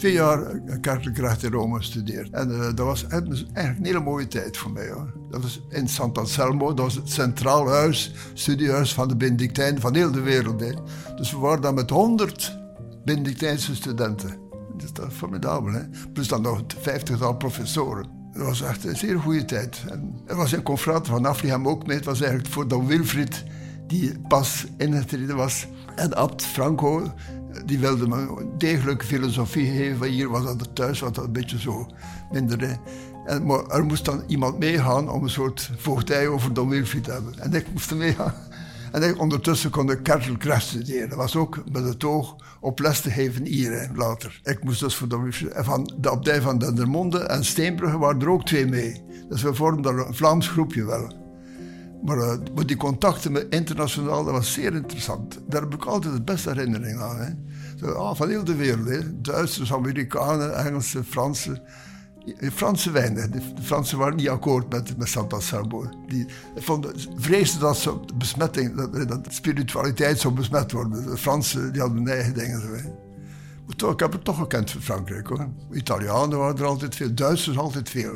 Twee 0.08 0.20
jaar 0.20 0.60
kerkelijk 0.82 1.18
recht 1.18 1.44
in 1.44 1.52
Rome 1.52 1.78
gestudeerd. 1.78 2.32
En 2.32 2.50
uh, 2.50 2.60
dat 2.60 2.86
was 2.86 3.08
eigenlijk 3.08 3.52
een 3.54 3.86
hele 3.86 4.00
mooie 4.00 4.28
tijd 4.28 4.58
voor 4.58 4.72
mij. 4.72 4.90
Hoor. 4.90 5.14
Dat 5.30 5.42
was 5.42 5.62
in 5.70 5.88
Sant'Anselmo, 5.88 6.68
dat 6.74 6.86
was 6.86 6.96
het 6.96 7.10
centraal 7.10 7.70
huis, 7.70 8.14
studiehuis 8.34 8.94
van 8.94 9.08
de 9.08 9.16
Benedictijnen 9.16 9.82
van 9.82 9.96
heel 9.96 10.12
de 10.12 10.22
wereld. 10.22 10.60
Hè. 10.60 10.72
Dus 11.16 11.32
we 11.32 11.38
waren 11.38 11.62
dan 11.62 11.74
met 11.74 11.90
honderd 11.90 12.58
Benedictijnse 13.06 13.76
studenten. 13.76 14.38
Dat 14.78 15.08
is 15.08 15.16
formidabel, 15.16 15.74
hè? 15.74 15.82
Plus 16.14 16.28
dan 16.28 16.42
nog 16.42 16.64
vijftigtal 16.80 17.36
professoren. 17.36 18.08
Dat 18.34 18.46
was 18.46 18.62
echt 18.62 18.86
een 18.86 18.98
zeer 18.98 19.20
goede 19.20 19.46
tijd. 19.46 19.84
En 19.90 20.14
er 20.26 20.36
was 20.36 20.52
een 20.52 20.64
confrater 20.64 21.14
van 21.14 21.26
Afriham 21.26 21.68
ook 21.68 21.88
mee. 21.88 21.96
Het 21.96 22.06
was 22.06 22.22
eigenlijk 22.22 22.54
voor 22.54 22.68
Don 22.68 22.88
Wilfried, 22.88 23.44
die 23.88 24.20
pas 24.28 24.66
ingetreden 24.78 25.36
was. 25.36 25.68
En 25.96 26.16
Abt 26.16 26.46
Franco, 26.46 27.14
die 27.66 27.80
wilde 27.80 28.08
me 28.08 28.46
degelijke 28.58 29.06
filosofie 29.06 29.72
geven. 29.72 30.08
Hier 30.08 30.30
was 30.30 30.44
dat 30.44 30.76
thuis, 30.76 31.00
was 31.00 31.12
dat 31.12 31.26
een 31.26 31.32
beetje 31.32 31.60
zo 31.60 31.88
minder. 32.32 32.80
En, 33.26 33.46
maar 33.46 33.66
er 33.66 33.86
moest 33.86 34.06
dan 34.06 34.24
iemand 34.28 34.60
meegaan 34.60 35.10
om 35.10 35.24
een 35.24 35.30
soort 35.30 35.72
voogdij 35.78 36.28
over 36.28 36.54
Don 36.54 36.70
Wilfried 36.70 37.04
te 37.04 37.12
hebben. 37.12 37.40
En 37.40 37.54
ik 37.54 37.66
moest 37.74 37.96
meegaan. 37.96 38.34
En 38.92 39.20
ondertussen 39.20 39.70
kon 39.70 39.92
ik 39.92 40.04
kerkelkracht 40.04 40.66
studeren. 40.66 41.10
Dat 41.10 41.18
was 41.18 41.36
ook 41.36 41.64
met 41.72 41.84
het 41.84 42.04
oog 42.04 42.36
op 42.60 42.80
les 42.80 43.02
te 43.02 43.10
geven 43.10 43.46
hier 43.46 43.90
later. 43.96 44.40
Ik 44.44 44.64
moest 44.64 44.80
dus 44.80 44.96
voor 44.96 45.08
de, 45.08 45.50
van 45.56 45.94
de 45.98 46.10
abdij 46.10 46.42
van 46.42 46.58
Dendermonde 46.58 47.20
en 47.20 47.46
Steenbrugge 47.46 47.98
waren 47.98 48.22
er 48.22 48.30
ook 48.30 48.46
twee 48.46 48.66
mee. 48.66 49.04
Dus 49.30 49.42
we 49.42 49.54
vormden 49.54 50.08
een 50.08 50.16
Vlaams 50.16 50.48
groepje 50.48 50.86
wel. 50.86 51.27
Maar, 52.04 52.18
uh, 52.18 52.34
maar, 52.56 52.66
die 52.66 52.77
contacten 52.77 53.32
met 53.32 53.48
internationaal, 53.50 54.24
dat 54.24 54.34
was 54.34 54.54
zeer 54.54 54.74
interessant. 54.74 55.39
Daar 55.48 55.62
heb 55.62 55.74
ik 55.74 55.86
altijd 55.86 56.13
de 56.13 56.22
beste 56.22 56.50
herinnering 56.50 57.00
aan. 57.00 57.20
Hè. 57.20 57.94
Ah, 57.94 58.16
van 58.16 58.30
heel 58.30 58.44
de 58.44 58.56
wereld. 58.56 58.88
Hè. 58.88 59.22
Duitsers, 59.22 59.74
Amerikanen, 59.74 60.56
Engelsen, 60.66 61.06
Fransen. 61.06 61.62
Franse 62.54 62.92
wijnen. 62.92 63.32
De 63.32 63.42
Fransen 63.62 63.98
waren 63.98 64.16
niet 64.16 64.30
akkoord 64.30 64.70
met, 64.70 64.98
met 64.98 65.08
Santa 65.08 65.39
Salvo. 65.39 65.89
Die 66.08 66.25
vreesden 67.16 67.60
dat, 67.60 67.77
ze 67.77 68.00
besmetting, 68.16 68.75
dat, 68.75 69.08
dat 69.08 69.27
spiritualiteit 69.30 70.20
zou 70.20 70.34
besmet 70.34 70.72
worden. 70.72 71.06
De 71.06 71.18
Fransen 71.18 71.72
die 71.72 71.82
hadden 71.82 71.98
hun 71.98 72.08
eigen 72.08 72.34
dingen. 72.34 72.62
Zo, 72.62 72.68
maar 73.66 73.75
toch, 73.75 73.92
ik 73.92 74.00
heb 74.00 74.12
het 74.12 74.24
toch 74.24 74.38
gekend 74.38 74.72
van 74.72 74.82
Frankrijk. 74.82 75.27
Hoor. 75.27 75.48
Italianen 75.72 76.38
waren 76.38 76.58
er 76.58 76.66
altijd 76.66 76.96
veel, 76.96 77.13
Duitsers 77.13 77.58
altijd 77.58 77.89
veel. 77.89 78.16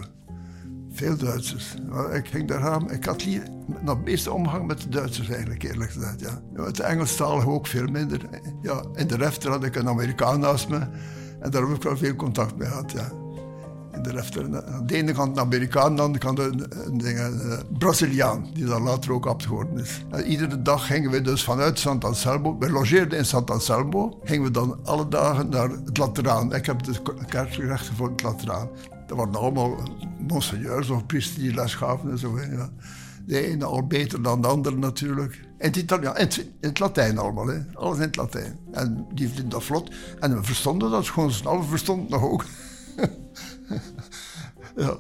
Veel 1.01 1.17
Duitsers. 1.17 1.75
Ik 2.13 2.27
ging 2.27 2.48
daar. 2.48 2.91
Ik 2.91 3.05
had 3.05 3.22
hier 3.22 3.43
het 3.84 4.03
meeste 4.03 4.34
omgang 4.34 4.67
met 4.67 4.81
de 4.81 4.89
Duitsers 4.89 5.29
eigenlijk, 5.29 5.63
eerlijk 5.63 5.91
gezegd. 5.91 6.20
Ja. 6.20 6.72
Engelstaligen 6.84 7.51
ook 7.51 7.67
veel 7.67 7.88
minder. 7.88 8.29
Ja, 8.62 8.84
in 8.96 9.08
de 9.08 9.15
refter 9.15 9.51
had 9.51 9.63
ik 9.63 9.75
een 9.75 9.88
Amerikaan 9.88 10.39
naast 10.39 10.70
me. 10.70 10.79
En 11.39 11.51
daar 11.51 11.62
heb 11.62 11.75
ik 11.75 11.84
wel 11.84 11.98
veel 11.98 12.15
contact 12.15 12.55
mee 12.55 12.67
gehad, 12.67 12.91
ja 12.91 13.12
de 14.01 14.63
Aan 14.65 14.86
de 14.86 14.96
ene 14.96 15.12
kant 15.12 15.38
een 15.38 15.43
Amerikaan, 15.43 15.84
aan 15.84 15.96
de 15.96 16.01
andere 16.01 16.25
kant 16.25 16.39
een, 16.39 16.65
een, 16.86 17.05
een, 17.05 17.77
Braziliaan, 17.77 18.48
die 18.53 18.65
daar 18.65 18.81
later 18.81 19.12
ook 19.12 19.41
geworden 19.41 19.77
is. 19.77 20.05
Iedere 20.25 20.62
dag 20.62 20.86
gingen 20.86 21.12
we 21.12 21.22
dus 21.22 21.43
vanuit 21.43 21.79
Sant 21.79 22.05
Anselmo, 22.05 22.58
we 22.58 22.70
logeerden 22.70 23.17
in 23.17 23.25
Sant 23.25 23.51
Anselmo, 23.51 24.20
gingen 24.24 24.43
we 24.43 24.51
dan 24.51 24.79
alle 24.84 25.08
dagen 25.08 25.50
naar 25.50 25.70
het 25.70 25.98
Lateraan. 25.98 26.53
Ik 26.53 26.65
heb 26.65 26.84
de 26.84 26.93
kerkrechten 27.27 27.96
voor 27.96 28.10
het 28.10 28.24
Lateraan. 28.24 28.70
Dat 29.12 29.20
waren 29.20 29.36
allemaal 29.36 29.77
monseigneurs 30.27 30.89
of 30.89 31.06
priesters 31.06 31.38
die 31.38 31.53
les 31.53 31.75
gaven 31.75 32.12
en 32.12 32.18
zo. 32.18 32.39
De 33.25 33.48
ene 33.48 33.65
al 33.65 33.88
beter 33.88 34.22
dan 34.22 34.41
de 34.41 34.48
andere 34.48 34.77
natuurlijk. 34.77 35.39
In 35.58 35.72
het, 36.13 36.38
in 36.38 36.48
het, 36.60 36.80
Latijn 36.80 37.18
allemaal, 37.18 37.48
hè. 37.48 37.60
alles 37.74 37.96
in 37.96 38.01
het 38.01 38.15
Latijn. 38.15 38.60
En 38.72 39.08
die 39.13 39.27
vinden 39.27 39.50
dat 39.50 39.63
vlot. 39.63 39.91
En 40.20 40.36
we 40.36 40.44
verstonden 40.44 40.91
dat 40.91 41.08
gewoon 41.08 41.32
snel, 41.32 41.63
verstonden 41.63 42.10
nog 42.10 42.22
ook. 42.22 42.46
ja. 44.75 44.98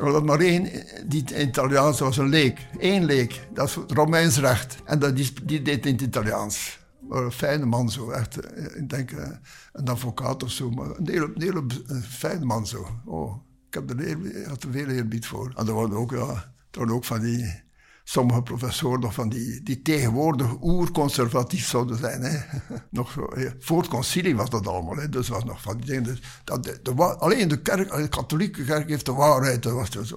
Er 0.00 0.24
maar 0.24 0.40
één, 0.40 0.70
die 1.06 1.24
Italiaans 1.36 1.98
was 1.98 2.16
een 2.16 2.28
leek. 2.28 2.66
Eén 2.78 3.04
leek, 3.04 3.48
dat 3.52 3.68
is 3.68 3.78
Romeins 3.86 4.38
recht. 4.38 4.76
En 4.84 4.98
dat, 4.98 5.16
die, 5.16 5.32
die 5.44 5.62
deed 5.62 5.86
in 5.86 5.92
het 5.92 6.02
Italiaans. 6.02 6.79
Een 7.10 7.32
fijne 7.32 7.66
man 7.66 7.90
zo, 7.90 8.10
echt. 8.10 8.40
Eh, 8.40 8.76
ik 8.76 8.88
denk 8.88 9.10
eh, 9.10 9.28
een 9.72 9.88
advocaat 9.88 10.42
of 10.42 10.50
zo, 10.50 10.70
maar 10.70 10.90
een 10.96 11.32
hele, 11.36 11.64
een 11.86 12.02
fijne 12.02 12.44
man 12.44 12.66
zo. 12.66 12.86
Oh, 13.04 13.36
ik 13.68 13.74
heb 13.74 13.90
er 13.90 13.98
heel, 13.98 14.46
had 14.46 14.62
er 14.62 14.70
veel 14.70 14.86
eerbied 14.86 15.26
voor. 15.26 15.52
En 15.56 15.66
er 15.66 15.74
waren 15.74 15.96
ook, 15.96 16.10
ja, 16.10 16.52
er 16.70 16.92
ook 16.92 17.04
van 17.04 17.20
die 17.20 17.62
sommige 18.04 18.42
professoren 18.42 19.00
nog 19.00 19.14
van 19.14 19.28
die, 19.28 19.62
die 19.62 19.82
tegenwoordig 19.82 20.62
oerconservatief 20.62 21.66
zouden 21.66 21.98
zijn. 21.98 22.22
Hè. 22.22 22.38
nog, 22.90 23.16
voor 23.58 23.78
het 23.78 23.88
concilie 23.88 24.36
was 24.36 24.50
dat 24.50 24.66
allemaal. 24.66 24.96
Hè. 24.96 25.08
Dus 25.08 25.28
was 25.28 25.44
nog 25.44 25.62
van 25.62 25.76
die 25.76 25.86
dingen. 25.86 26.02
Dus 26.02 26.22
dat, 26.44 26.64
de, 26.64 26.92
alleen 26.94 27.48
de, 27.48 27.62
kerk, 27.62 27.90
de 27.90 28.08
katholieke 28.08 28.64
kerk 28.64 28.88
heeft 28.88 29.06
de 29.06 29.12
waarheid. 29.12 29.62
Dat 29.62 29.72
was 29.72 29.90
dus, 29.90 30.14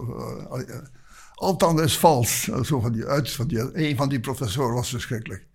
al 1.36 1.52
het 1.52 1.64
andere 1.64 1.88
is 1.88 1.98
vals. 1.98 2.44
Zo 2.44 2.80
van 2.80 2.92
die, 2.92 3.06
uit, 3.06 3.32
van 3.32 3.48
die, 3.48 3.88
een 3.88 3.96
van 3.96 4.10
die 4.10 4.20
professoren 4.20 4.74
was 4.74 4.90
verschrikkelijk. 4.90 5.48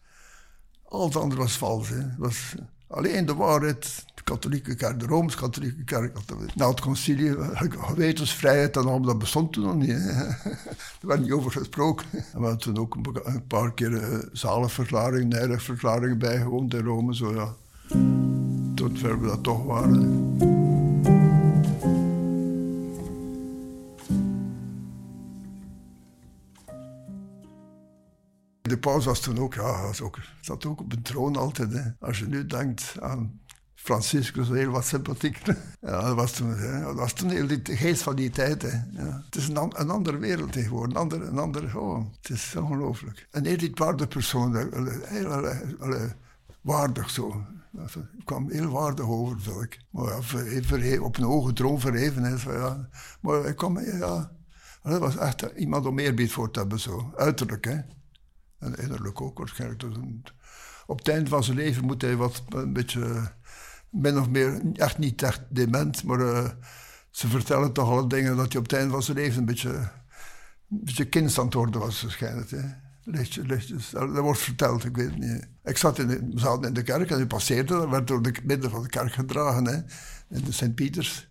Al 0.88 1.04
het 1.04 1.16
andere 1.16 1.40
was 1.40 1.58
vals. 1.58 1.88
Hè. 1.88 2.02
Was, 2.18 2.54
alleen 2.86 3.26
de 3.26 3.34
waarheid 3.34 4.06
katholieke 4.28 4.74
kerk, 4.74 5.00
de 5.00 5.06
Rooms-Katholieke 5.06 5.84
kerk. 5.84 6.18
Na 6.54 6.68
het 6.68 6.80
concilie, 6.80 7.34
gewetensvrijheid 7.80 8.76
en 8.76 8.82
allemaal, 8.82 9.00
dat 9.00 9.18
bestond 9.18 9.52
toen 9.52 9.64
nog 9.64 9.74
niet. 9.74 9.90
er 11.00 11.06
werd 11.06 11.20
niet 11.20 11.32
over 11.32 11.50
gesproken. 11.50 12.06
En 12.12 12.40
we 12.40 12.46
hadden 12.46 12.58
toen 12.58 12.78
ook 12.78 12.94
een 12.94 13.46
paar 13.46 13.72
keer 13.72 13.90
uh, 13.90 14.18
zalenverklaringen, 14.32 15.36
heiligverklaringen 15.36 16.18
bijgewoond 16.18 16.74
in 16.74 16.84
Rome. 16.84 17.14
Zo, 17.14 17.34
ja. 17.34 17.54
Tot 18.74 18.98
ver 18.98 19.20
we 19.20 19.26
dat 19.26 19.42
toch 19.42 19.64
waren. 19.64 20.67
De 28.68 28.78
paus 28.78 29.04
was 29.04 29.20
toen 29.20 29.38
ook, 29.38 29.54
ja, 29.54 29.82
was 29.82 30.00
ook, 30.00 30.18
zat 30.40 30.66
ook 30.66 30.80
op 30.80 30.92
een 30.92 31.02
troon 31.02 31.36
altijd. 31.36 31.72
Hè. 31.72 31.82
Als 32.00 32.18
je 32.18 32.26
nu 32.26 32.46
denkt 32.46 32.94
aan 33.00 33.40
Franciscus 33.74 34.48
heel 34.48 34.70
wat 34.70 34.84
sympathieker. 34.84 35.56
Ja, 35.80 36.02
dat 36.02 36.14
was 36.14 36.32
toen, 36.32 36.50
hè. 36.50 36.80
dat 36.82 36.94
was 36.94 37.12
toen 37.12 37.30
heel 37.30 37.46
die 37.46 37.60
geest 37.64 38.02
van 38.02 38.16
die 38.16 38.30
tijd. 38.30 38.62
Hè. 38.62 39.02
Ja. 39.02 39.22
Het 39.24 39.36
is 39.36 39.48
een, 39.48 39.56
een, 39.56 39.90
andere 39.90 40.18
wereld 40.18 40.52
tegenwoordig, 40.52 40.94
een 40.94 41.00
andere, 41.00 41.24
een 41.24 41.38
andere 41.38 41.78
oh, 41.78 42.04
het 42.20 42.30
is 42.30 42.56
ongelooflijk. 42.56 43.26
Een 43.30 43.46
eerwaardige 43.46 44.08
persoon, 44.08 44.56
heel, 44.56 44.84
heel, 45.04 46.10
waardig 46.60 47.10
zo. 47.10 47.44
Ik 48.18 48.24
kwam 48.24 48.50
heel 48.50 48.68
waardig 48.68 49.06
over. 49.06 49.78
Maar 49.90 50.24
ja, 50.84 51.00
op 51.00 51.16
een 51.16 51.24
hoge 51.24 51.52
troon 51.52 51.80
verheven. 51.80 52.38
Ja. 52.52 52.88
Maar 53.20 53.44
ik 53.44 53.56
kwam, 53.56 53.80
ja, 53.80 54.30
dat 54.82 55.00
was 55.00 55.16
echt 55.16 55.42
iemand 55.56 55.86
om 55.86 55.98
eerbied 55.98 56.32
voor 56.32 56.50
te 56.50 56.58
hebben, 56.58 56.80
zo. 56.80 57.12
Uiterlijk, 57.16 57.64
hè. 57.64 57.78
En 58.58 58.74
innerlijk 58.74 59.20
ook 59.20 59.38
waarschijnlijk. 59.38 59.80
Dus 59.80 59.96
op 60.86 60.98
het 60.98 61.08
eind 61.08 61.28
van 61.28 61.44
zijn 61.44 61.56
leven 61.56 61.84
moet 61.84 62.02
hij 62.02 62.16
wat 62.16 62.42
een 62.48 62.72
beetje 62.72 63.32
min 63.90 64.18
of 64.18 64.28
meer, 64.28 64.60
echt 64.72 64.98
niet 64.98 65.22
echt 65.22 65.42
dement, 65.48 66.04
maar 66.04 66.20
uh, 66.20 66.48
ze 67.10 67.28
vertellen 67.28 67.72
toch 67.72 67.88
alle 67.88 68.08
dingen 68.08 68.36
dat 68.36 68.52
hij 68.52 68.60
op 68.60 68.70
het 68.70 68.78
einde 68.78 68.92
van 68.92 69.02
zijn 69.02 69.16
leven 69.16 69.38
een 69.38 69.44
beetje, 69.44 69.70
een 69.70 69.90
beetje 70.68 71.08
kind 71.08 71.38
aan 71.38 71.44
het 71.44 71.54
worden 71.54 71.80
was, 71.80 72.02
waarschijnlijk. 72.02 72.50
Hè. 72.50 72.62
Lichtjes, 73.02 73.46
lichtjes. 73.46 73.90
Dat, 73.90 74.18
wordt 74.18 74.40
verteld, 74.40 74.84
ik 74.84 74.96
weet 74.96 75.10
het 75.10 75.18
niet. 75.18 75.48
Ik 75.64 75.76
zat 75.76 75.98
in 75.98 76.06
de, 76.06 76.66
in 76.66 76.74
de 76.74 76.82
kerk 76.82 77.10
en 77.10 77.16
hij 77.16 77.26
passeerde, 77.26 77.74
dat 77.74 77.88
werd 77.88 78.06
door 78.06 78.22
de 78.22 78.34
midden 78.44 78.70
van 78.70 78.82
de 78.82 78.88
kerk 78.88 79.12
gedragen, 79.12 79.66
hè, 79.66 79.76
in 80.36 80.44
de 80.44 80.52
Sint-Pieters. 80.52 81.28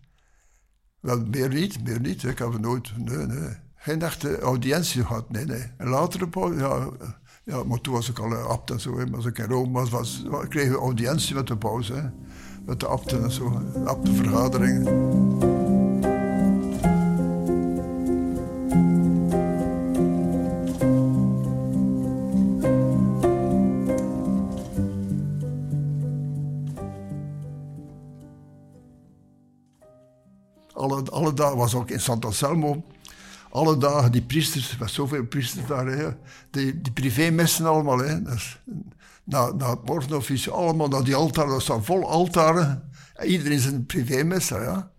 Wel, 0.99 1.25
meer 1.25 1.49
niet, 1.49 1.83
meer 1.83 1.99
niet. 1.99 2.23
Ik 2.23 2.37
heb 2.37 2.59
nooit, 2.59 2.97
nee, 2.97 3.25
nee. 3.25 3.55
Geen 3.87 4.01
echte 4.01 4.39
audiëntie 4.39 5.05
gehad, 5.05 5.29
nee, 5.29 5.45
nee. 5.45 5.63
En 5.77 5.87
later, 5.87 6.27
ja, 6.57 6.89
ja, 7.43 7.63
maar 7.63 7.81
toen 7.81 7.93
was 7.93 8.09
ik 8.09 8.19
al 8.19 8.33
abt 8.33 8.71
en 8.71 8.79
zo. 8.79 8.97
Hè. 8.97 9.05
Als 9.15 9.25
ik 9.25 9.37
in 9.37 9.45
Rome 9.45 9.89
was, 9.89 10.25
kreeg 10.49 10.69
ik 10.69 10.75
audiëntie 10.75 11.35
met 11.35 11.47
de 11.47 11.57
pauze. 11.57 12.11
Met 12.65 12.79
de 12.79 12.87
abten 12.87 13.23
en 13.23 13.31
zo, 13.31 13.61
abtenvergaderingen. 13.85 14.85
Alle 31.09 31.33
dagen 31.33 31.57
was 31.57 31.75
ook 31.75 31.89
in 31.89 31.99
Sant'Anselmo. 31.99 32.83
Alle 33.57 33.77
dagen 33.77 34.11
die 34.11 34.21
priesters, 34.21 34.77
met 34.77 34.89
zoveel 34.89 35.25
priesters 35.25 35.67
daar, 35.67 35.85
hè, 35.85 36.09
die, 36.51 36.81
die 36.81 36.91
privémessen 36.91 37.65
allemaal. 37.65 37.97
Hè, 37.97 38.21
dus, 38.21 38.61
na, 39.23 39.51
na 39.51 39.69
het 39.69 39.85
morgenofficie, 39.85 40.51
allemaal 40.51 40.87
naar 40.87 41.03
die 41.03 41.15
altaren, 41.15 41.49
dat 41.49 41.61
staan 41.61 41.85
vol 41.85 42.09
altaren. 42.09 42.91
Iedereen 43.23 43.57
is 43.57 43.65
een 43.65 43.85
privémisser, 43.85 44.63
ja. 44.63 44.91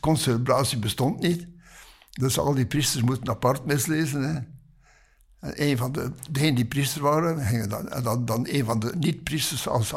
Concelebratie 0.00 0.78
bestond 0.78 1.20
niet. 1.20 1.46
Dus 2.10 2.38
al 2.38 2.54
die 2.54 2.66
priesters 2.66 3.04
moeten 3.04 3.28
apart 3.28 3.64
mislezen. 3.64 4.22
Hè. 4.22 4.40
En 5.40 5.68
een 5.68 5.76
van 5.76 5.92
de, 5.92 6.12
degenen 6.30 6.54
die 6.54 6.66
priester 6.66 7.02
waren, 7.02 7.46
gingen 7.46 7.68
dan, 7.68 7.88
en 7.88 8.02
dan, 8.02 8.24
dan 8.24 8.46
een 8.48 8.64
van 8.64 8.78
de 8.78 8.92
niet-priesters 8.98 9.68
als, 9.68 9.94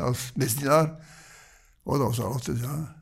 als 0.00 0.32
misdienaar, 0.34 0.98
Oh, 1.82 1.98
dat 1.98 2.06
was 2.06 2.20
altijd, 2.20 2.60
ja. 2.60 2.95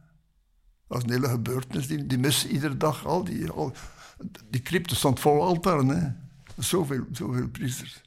Dat 0.88 0.96
was 0.96 1.02
een 1.02 1.10
hele 1.10 1.28
gebeurtenis. 1.28 1.86
Die, 1.86 2.18
mis 2.18 2.46
iedere 2.46 2.76
dag 2.76 3.06
al. 3.06 3.24
Die, 3.24 3.50
al, 3.50 3.72
die 4.50 4.62
crypte 4.62 4.94
stond 4.94 5.20
vol 5.20 5.42
altaren, 5.42 5.88
hè. 5.88 6.08
Zoveel, 6.56 7.04
zoveel 7.12 7.48
priesters. 7.48 8.02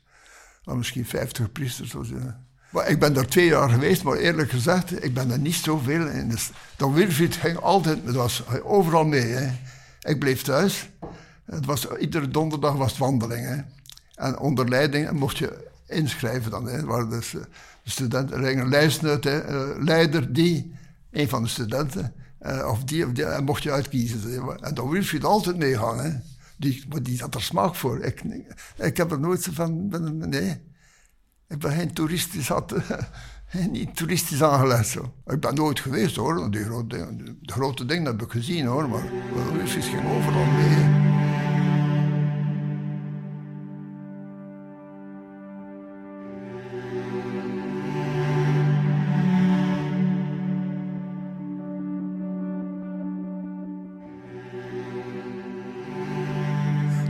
Nou, 0.64 0.78
misschien 0.78 1.06
50 1.06 1.52
priesters. 1.52 2.10
Ja. 2.10 2.46
Maar 2.70 2.90
ik 2.90 3.00
ben 3.00 3.14
daar 3.14 3.26
twee 3.26 3.46
jaar 3.46 3.70
geweest, 3.70 4.04
maar 4.04 4.18
eerlijk 4.18 4.50
gezegd, 4.50 5.04
ik 5.04 5.14
ben 5.14 5.32
er 5.32 5.40
niet 5.40 5.56
zoveel 5.56 6.08
in. 6.08 6.30
Dus, 6.30 6.52
dan 6.76 6.94
Wilfried 6.94 7.36
ging 7.36 7.58
altijd, 7.58 8.06
dat 8.06 8.16
was 8.16 8.44
overal 8.64 9.06
mee. 9.06 9.26
Hè. 9.26 9.52
Ik 10.02 10.20
bleef 10.20 10.42
thuis. 10.42 10.90
Het 11.46 11.66
was, 11.66 11.88
iedere 12.00 12.28
donderdag 12.28 12.76
was 12.76 12.90
het 12.90 13.00
wandeling. 13.00 13.46
Hè. 13.46 13.58
En 14.16 14.40
onder 14.40 14.70
leiding 14.70 15.12
mocht 15.12 15.38
je 15.38 15.68
inschrijven 15.88 16.52
dan. 16.52 16.68
Hè. 16.68 16.86
Waar 16.86 17.10
dus, 17.10 17.34
eh, 17.34 17.42
de 17.84 17.90
studenten, 17.90 18.44
er 18.44 18.58
een 18.58 18.70
lijst 18.70 19.04
uit, 19.04 19.24
hè. 19.24 19.40
Eh, 19.40 19.84
leider 19.84 20.34
die, 20.34 20.76
een 21.12 21.30
van 21.30 21.44
de 21.44 21.50
studenten, 21.50 22.14
uh, 22.42 22.68
of 22.70 22.84
die 22.84 23.12
die, 23.12 23.26
en 23.26 23.44
mocht 23.44 23.64
je 23.64 23.72
uitkiezen. 23.72 24.60
En 24.62 24.74
dan 24.74 24.90
Wilfried 24.90 25.24
altijd 25.24 25.58
meegaan. 25.58 26.00
Hè. 26.00 26.12
Die, 26.58 26.86
maar 26.90 27.04
die 27.04 27.20
had 27.20 27.36
er 27.36 27.42
smaak 27.42 27.76
voor. 27.76 28.04
Ik, 28.04 28.22
ik 28.78 28.98
heb 28.98 29.12
er 29.12 29.20
nooit 29.20 29.50
van, 29.52 29.88
nee. 30.30 30.66
Ik 31.48 31.60
ben 31.60 31.72
geen 31.72 31.94
toeristisch, 31.94 32.48
had, 32.48 32.74
niet 33.72 33.96
toeristisch 33.96 34.44
aangelegd. 34.44 34.88
Zo. 34.88 35.14
Ik 35.26 35.40
ben 35.40 35.56
nooit 35.56 35.80
geweest 35.80 36.16
hoor, 36.16 36.52
die 36.52 36.64
grote, 36.64 37.08
de 37.42 37.52
grote 37.52 37.86
dingen 37.86 38.06
heb 38.06 38.22
ik 38.22 38.32
gezien 38.32 38.66
hoor, 38.66 38.90
maar 38.90 39.04
Russisch 39.54 39.90
ging 39.90 40.10
overal 40.10 40.46
mee. 40.46 40.87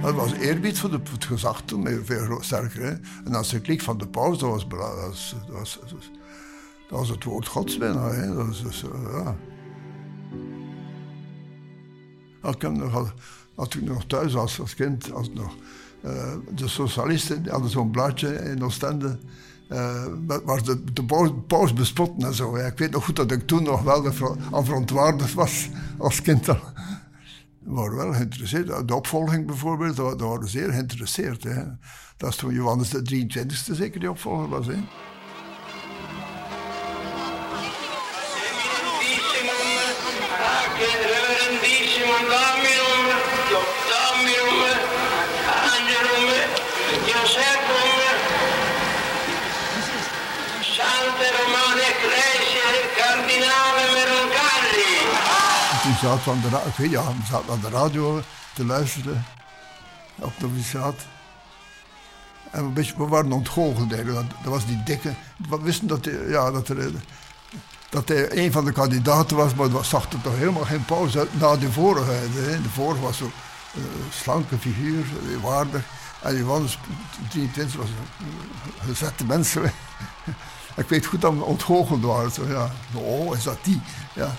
Dat 0.08 0.16
was 0.16 0.34
eerbied 0.34 0.80
voor, 0.80 0.90
de, 0.90 1.00
het 1.12 1.26
gezag 1.26 1.62
toen, 1.62 1.88
veel 2.04 2.38
sterker. 2.42 2.82
Hè? 2.82 2.94
En 3.26 3.36
als 3.36 3.50
de 3.50 3.62
klik 3.62 3.82
van 3.82 3.98
de 3.98 4.08
paus, 4.08 4.40
dat 4.40 4.50
was, 4.50 4.68
was, 5.50 5.80
was, 5.92 6.12
dat 6.90 7.08
het 7.08 7.24
woord 7.24 7.48
gods 7.48 7.78
bijna. 7.78 8.10
Hè? 8.10 8.36
Dat 8.36 8.48
was, 8.48 8.64
dus, 8.64 8.84
ja. 9.12 9.36
Ik 12.50 12.72
nog, 12.72 13.14
als 13.56 13.76
ik 13.76 13.82
nog 13.82 14.06
thuis 14.06 14.34
was 14.34 14.60
als 14.60 14.76
kind, 14.76 15.12
als 15.12 15.30
nog, 15.34 15.56
uh, 16.06 16.34
de 16.56 16.68
socialisten 16.68 17.50
hadden 17.50 17.70
zo'n 17.70 17.92
blaadje 17.92 18.34
in 18.34 18.64
Oostende. 18.64 19.20
Uh, 19.70 20.06
waar 20.44 20.64
de, 20.64 20.84
de 20.94 21.04
paus 21.48 21.74
bespotten 21.74 22.28
en 22.28 22.34
zo. 22.34 22.56
Ik 22.56 22.78
weet 22.78 22.92
nog 22.92 23.06
goed 23.06 23.16
dat 23.16 23.32
ik 23.32 23.48
toen 23.48 23.64
nog 23.64 23.82
wel 23.82 24.06
aan 24.52 24.66
verontwaardigd 24.66 25.34
was 25.34 25.70
als 25.98 26.22
kind 26.22 26.48
waren 27.68 27.96
wel 27.96 28.14
geïnteresseerd. 28.14 28.88
De 28.88 28.96
opvolging 28.96 29.46
bijvoorbeeld, 29.46 29.96
daar, 29.96 30.18
waren 30.18 30.48
zeer 30.48 30.72
geïnteresseerd. 30.72 31.44
Hè. 31.44 31.64
Dat 32.18 32.30
is 32.30 32.36
toen 32.36 32.54
Johannes 32.54 32.90
de 32.90 33.26
23e 33.28 33.76
zeker 33.76 34.00
die 34.00 34.10
opvolger 34.10 34.50
was. 34.50 34.66
Hè. 34.68 34.76
Van 55.98 56.42
de, 56.42 56.90
ja, 56.90 57.04
we 57.04 57.26
zaten 57.30 57.52
aan 57.52 57.60
de 57.62 57.70
radio 57.70 58.22
te 58.54 58.66
luisteren 58.66 59.26
op 60.16 60.34
de. 60.40 60.94
En 62.52 62.74
beetje, 62.74 62.94
we 62.98 63.08
waren 63.08 63.32
ontgoocheld. 63.32 63.90
Dat 63.90 64.28
was 64.44 64.66
die 64.66 64.84
dikke. 64.84 65.14
We 65.50 65.62
wisten 65.62 65.88
dat, 65.88 66.06
hij, 66.06 66.28
ja, 66.28 66.52
dat, 66.52 66.68
dat 67.90 68.08
hij 68.08 68.38
een 68.38 68.52
van 68.52 68.66
de 68.66 68.72
kandidaten 68.72 69.38
was, 69.38 69.54
maar 69.54 69.70
dat 69.70 69.86
zag 69.86 70.12
er 70.12 70.22
toch 70.22 70.38
helemaal 70.38 70.66
geen 70.66 70.86
pauze 70.86 71.20
uit 71.20 71.40
na 71.40 71.56
de 71.56 71.72
vorige. 71.72 72.12
De 72.64 72.70
vorige 72.74 73.02
was 73.02 73.18
zo'n 73.18 73.32
uh, 73.76 73.84
slanke 74.10 74.58
figuur, 74.58 75.06
waardig. 75.42 75.84
En 76.22 76.38
Johannes 76.38 76.80
23 77.30 77.76
was 77.76 77.90
een 77.90 78.88
gezette 78.88 79.26
mensen. 79.26 79.64
ik 80.76 80.90
weet 80.90 81.06
goed 81.06 81.22
dat 81.22 81.34
we 81.34 81.44
ontgoocheld 81.44 82.04
waren. 82.04 82.32
Zo, 82.32 82.48
ja. 82.48 82.72
Oh, 82.94 83.36
is 83.36 83.44
dat 83.44 83.58
die? 83.64 83.82
Ja. 84.14 84.36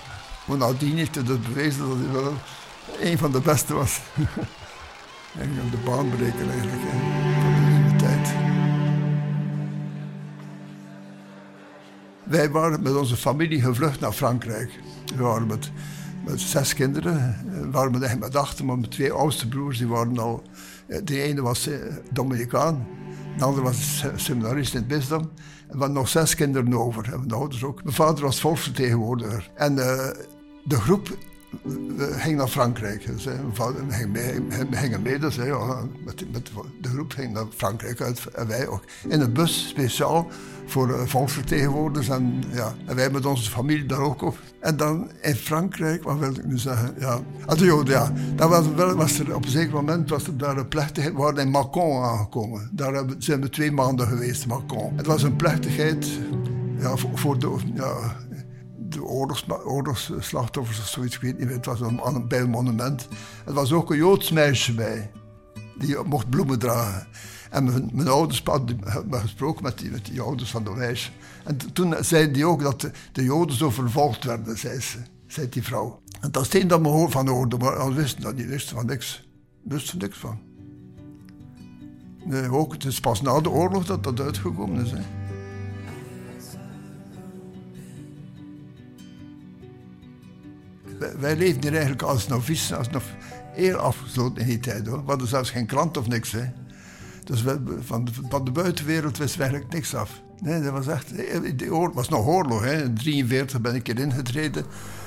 Maar 0.49 0.57
nadien 0.57 0.97
heeft 0.97 1.15
hij 1.15 1.23
dus 1.23 1.39
bewezen 1.39 1.87
dat 1.87 1.97
hij 1.97 2.11
wel 2.11 2.33
een 2.99 3.17
van 3.17 3.31
de 3.31 3.39
beste 3.41 3.73
was. 3.73 4.01
en 5.41 5.49
de 5.71 5.77
baanbreker 5.85 6.49
eigenlijk 6.49 6.81
hè, 6.81 7.89
de 7.89 7.95
tijd. 7.95 8.29
Wij 12.23 12.49
waren 12.49 12.81
met 12.81 12.95
onze 12.95 13.17
familie 13.17 13.61
gevlucht 13.61 13.99
naar 13.99 14.11
Frankrijk. 14.11 14.79
We 15.15 15.23
waren 15.23 15.47
met, 15.47 15.71
met 16.25 16.41
zes 16.41 16.73
kinderen. 16.73 17.37
We 17.51 17.69
waren 17.71 17.91
met, 17.91 18.01
eigenlijk 18.01 18.33
met 18.33 18.63
maar 18.63 18.77
mijn 18.77 18.89
twee 18.89 19.11
oudste 19.11 19.47
broers 19.47 19.77
die 19.77 19.87
waren 19.87 20.17
al... 20.17 20.43
De 21.03 21.21
ene 21.21 21.41
was 21.41 21.67
eh, 21.67 21.79
Dominicaan, 22.11 22.87
de 23.37 23.43
andere 23.43 23.63
was 23.63 24.05
seminarist 24.15 24.75
in 24.75 24.85
het. 24.87 25.11
En 25.11 25.29
we 25.67 25.77
hadden 25.77 25.97
nog 25.97 26.09
zes 26.09 26.35
kinderen 26.35 26.73
over, 26.73 27.13
en 27.13 27.27
de 27.27 27.35
ouders 27.35 27.63
ook. 27.63 27.83
Mijn 27.83 27.95
vader 27.95 28.23
was 28.23 28.39
volksvertegenwoordiger. 28.39 29.51
En 29.55 29.77
uh, 29.77 30.07
de 30.63 30.75
groep 30.75 31.17
ging 31.97 32.37
naar 32.37 32.47
Frankrijk. 32.47 33.05
Dus, 33.05 33.25
hè, 33.25 34.07
mee, 34.07 35.19
dus, 35.19 35.35
de 35.35 36.89
groep 36.89 37.11
ging 37.11 37.33
naar 37.33 37.45
Frankrijk 37.55 38.01
uit 38.01 38.27
en 38.35 38.47
wij 38.47 38.67
ook. 38.67 38.83
In 39.07 39.21
een 39.21 39.33
bus 39.33 39.67
speciaal 39.67 40.27
voor 40.65 40.89
uh, 40.89 41.01
volksvertegenwoordigers 41.05 42.09
en, 42.09 42.43
ja, 42.51 42.73
en 42.85 42.95
wij 42.95 43.09
met 43.09 43.25
onze 43.25 43.51
familie 43.51 43.85
daar 43.85 43.99
ook 43.99 44.21
op. 44.21 44.37
En 44.59 44.77
dan 44.77 45.11
in 45.21 45.35
Frankrijk, 45.35 46.03
wat 46.03 46.17
wil 46.17 46.29
ik 46.29 46.45
nu 46.45 46.57
zeggen? 46.57 46.95
Ja, 46.99 47.19
ja 47.87 48.13
wel, 48.49 48.95
was 48.95 49.19
er 49.19 49.35
op 49.35 49.43
een 49.43 49.51
zeker 49.51 49.73
moment 49.73 50.09
was 50.09 50.27
er 50.27 50.37
daar 50.37 50.57
een 50.57 50.67
plechtigheid, 50.67 51.13
we 51.13 51.21
waren 51.21 51.37
in 51.37 51.51
Macon 51.51 52.03
aangekomen. 52.03 52.69
Daar 52.71 53.05
zijn 53.17 53.41
we 53.41 53.49
twee 53.49 53.71
maanden 53.71 54.07
geweest, 54.07 54.47
Macon. 54.47 54.93
Het 54.97 55.05
was 55.05 55.23
een 55.23 55.35
plechtigheid 55.35 56.07
ja, 56.79 56.95
voor, 56.95 57.17
voor 57.17 57.39
de, 57.39 57.55
ja, 57.73 58.15
de 58.89 59.03
oorlogs, 59.03 59.45
oorlogsslachtoffers 59.63 60.79
of 60.79 60.87
zoiets, 60.87 61.15
ik 61.15 61.21
weet 61.21 61.39
niet. 61.39 61.49
Het 61.49 61.65
was 61.65 61.81
een, 61.81 62.27
bij 62.27 62.39
een 62.39 62.49
monument. 62.49 63.07
Er 63.45 63.53
was 63.53 63.71
ook 63.71 63.91
een 63.91 63.97
Joods 63.97 64.31
meisje 64.31 64.73
bij, 64.73 65.11
die 65.77 65.97
mocht 66.05 66.29
bloemen 66.29 66.59
dragen. 66.59 67.07
En 67.49 67.89
mijn, 67.93 68.07
ouders 68.07 68.43
hadden 68.43 69.21
gesproken 69.21 69.63
met 69.63 69.77
die, 69.77 69.91
met 69.91 70.19
ouders 70.19 70.51
van 70.51 70.63
de 70.63 70.69
meisje. 70.69 71.11
En 71.43 71.73
toen 71.73 71.95
zeiden 71.99 72.33
die 72.33 72.45
ook 72.45 72.61
dat 72.61 72.81
de, 72.81 72.91
de 73.11 73.23
Joden 73.23 73.55
zo 73.55 73.69
vervolgd 73.69 74.23
werden, 74.23 74.57
zei 74.57 74.79
ze, 74.79 74.97
zei 75.27 75.49
die 75.49 75.63
vrouw. 75.63 76.01
En 76.21 76.31
dat 76.31 76.53
is 76.53 76.67
dat 76.67 76.81
me 76.81 77.07
van 77.09 77.27
hoorde, 77.27 77.57
maar 77.57 77.87
we 77.87 77.93
wisten 77.93 78.21
dat 78.21 78.35
niet, 78.35 78.47
wisten 78.47 78.75
van 78.75 78.85
niks. 78.85 79.27
Wisten 79.63 79.97
niks 79.97 80.17
van. 80.17 80.39
Nee, 82.23 82.51
ook, 82.51 82.73
het 82.73 82.85
is 82.85 82.99
pas 82.99 83.21
na 83.21 83.41
de 83.41 83.49
oorlog 83.49 83.85
dat 83.85 84.03
dat 84.03 84.19
uitgekomen 84.19 84.85
is. 84.85 84.91
Hè. 84.91 85.18
Wij 91.19 91.35
leefden 91.35 91.61
hier 91.61 91.71
eigenlijk 91.71 92.01
als 92.01 92.27
novice, 92.27 92.75
als 92.75 92.89
nog 92.89 93.03
heel 93.53 93.77
afgesloten 93.77 94.41
in 94.41 94.47
die 94.47 94.59
tijd. 94.59 94.87
Hoor. 94.87 95.01
We 95.01 95.09
hadden 95.09 95.27
zelfs 95.27 95.49
geen 95.49 95.65
krant 95.65 95.97
of 95.97 96.07
niks. 96.07 96.31
Hè. 96.31 96.45
Dus 97.23 97.43
van, 97.85 98.05
de, 98.05 98.11
van 98.29 98.45
de 98.45 98.51
buitenwereld 98.51 99.17
wisten 99.17 99.37
we 99.37 99.43
eigenlijk 99.43 99.73
niks 99.73 99.95
af. 99.95 100.21
Nee, 100.39 100.61
dat 100.61 100.71
was 100.71 100.87
echt... 100.87 101.11
Het 101.43 101.67
was 101.93 102.09
nog 102.09 102.25
oorlog. 102.25 102.61
In 102.61 102.67
1943 102.67 103.61
ben 103.61 103.75
ik 103.75 103.87
hier 103.87 103.99
ingetreden. 103.99 104.65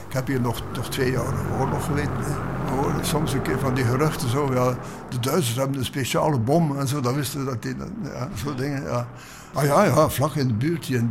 Ik 0.09 0.13
heb 0.13 0.27
hier 0.27 0.41
nog, 0.41 0.63
nog 0.75 0.91
twee 0.91 1.11
jaar 1.11 1.61
oorlog 1.61 1.85
geweten. 1.85 2.13
Hè. 2.19 3.05
Soms 3.05 3.33
een 3.33 3.43
keer 3.43 3.59
van 3.59 3.75
die 3.75 3.85
geruchten 3.85 4.29
zo. 4.29 4.55
Ja, 4.55 4.79
de 5.09 5.21
Duitsers 5.21 5.57
hebben 5.57 5.79
een 5.79 5.85
speciale 5.85 6.39
bom 6.39 6.79
en 6.79 6.89
zo. 6.89 7.01
Dat 7.01 7.15
wisten 7.15 7.45
we 7.45 7.51
dat 7.51 7.63
die... 7.63 7.75
Ja, 8.03 8.29
zo 8.37 8.55
dingen, 8.55 8.83
ja. 8.83 9.09
Ah 9.53 9.65
ja, 9.65 9.85
ja, 9.85 10.09
vlak 10.09 10.35
in 10.35 10.47
de 10.47 10.55
buurt 10.55 10.85
hier, 10.85 10.99
in 10.99 11.11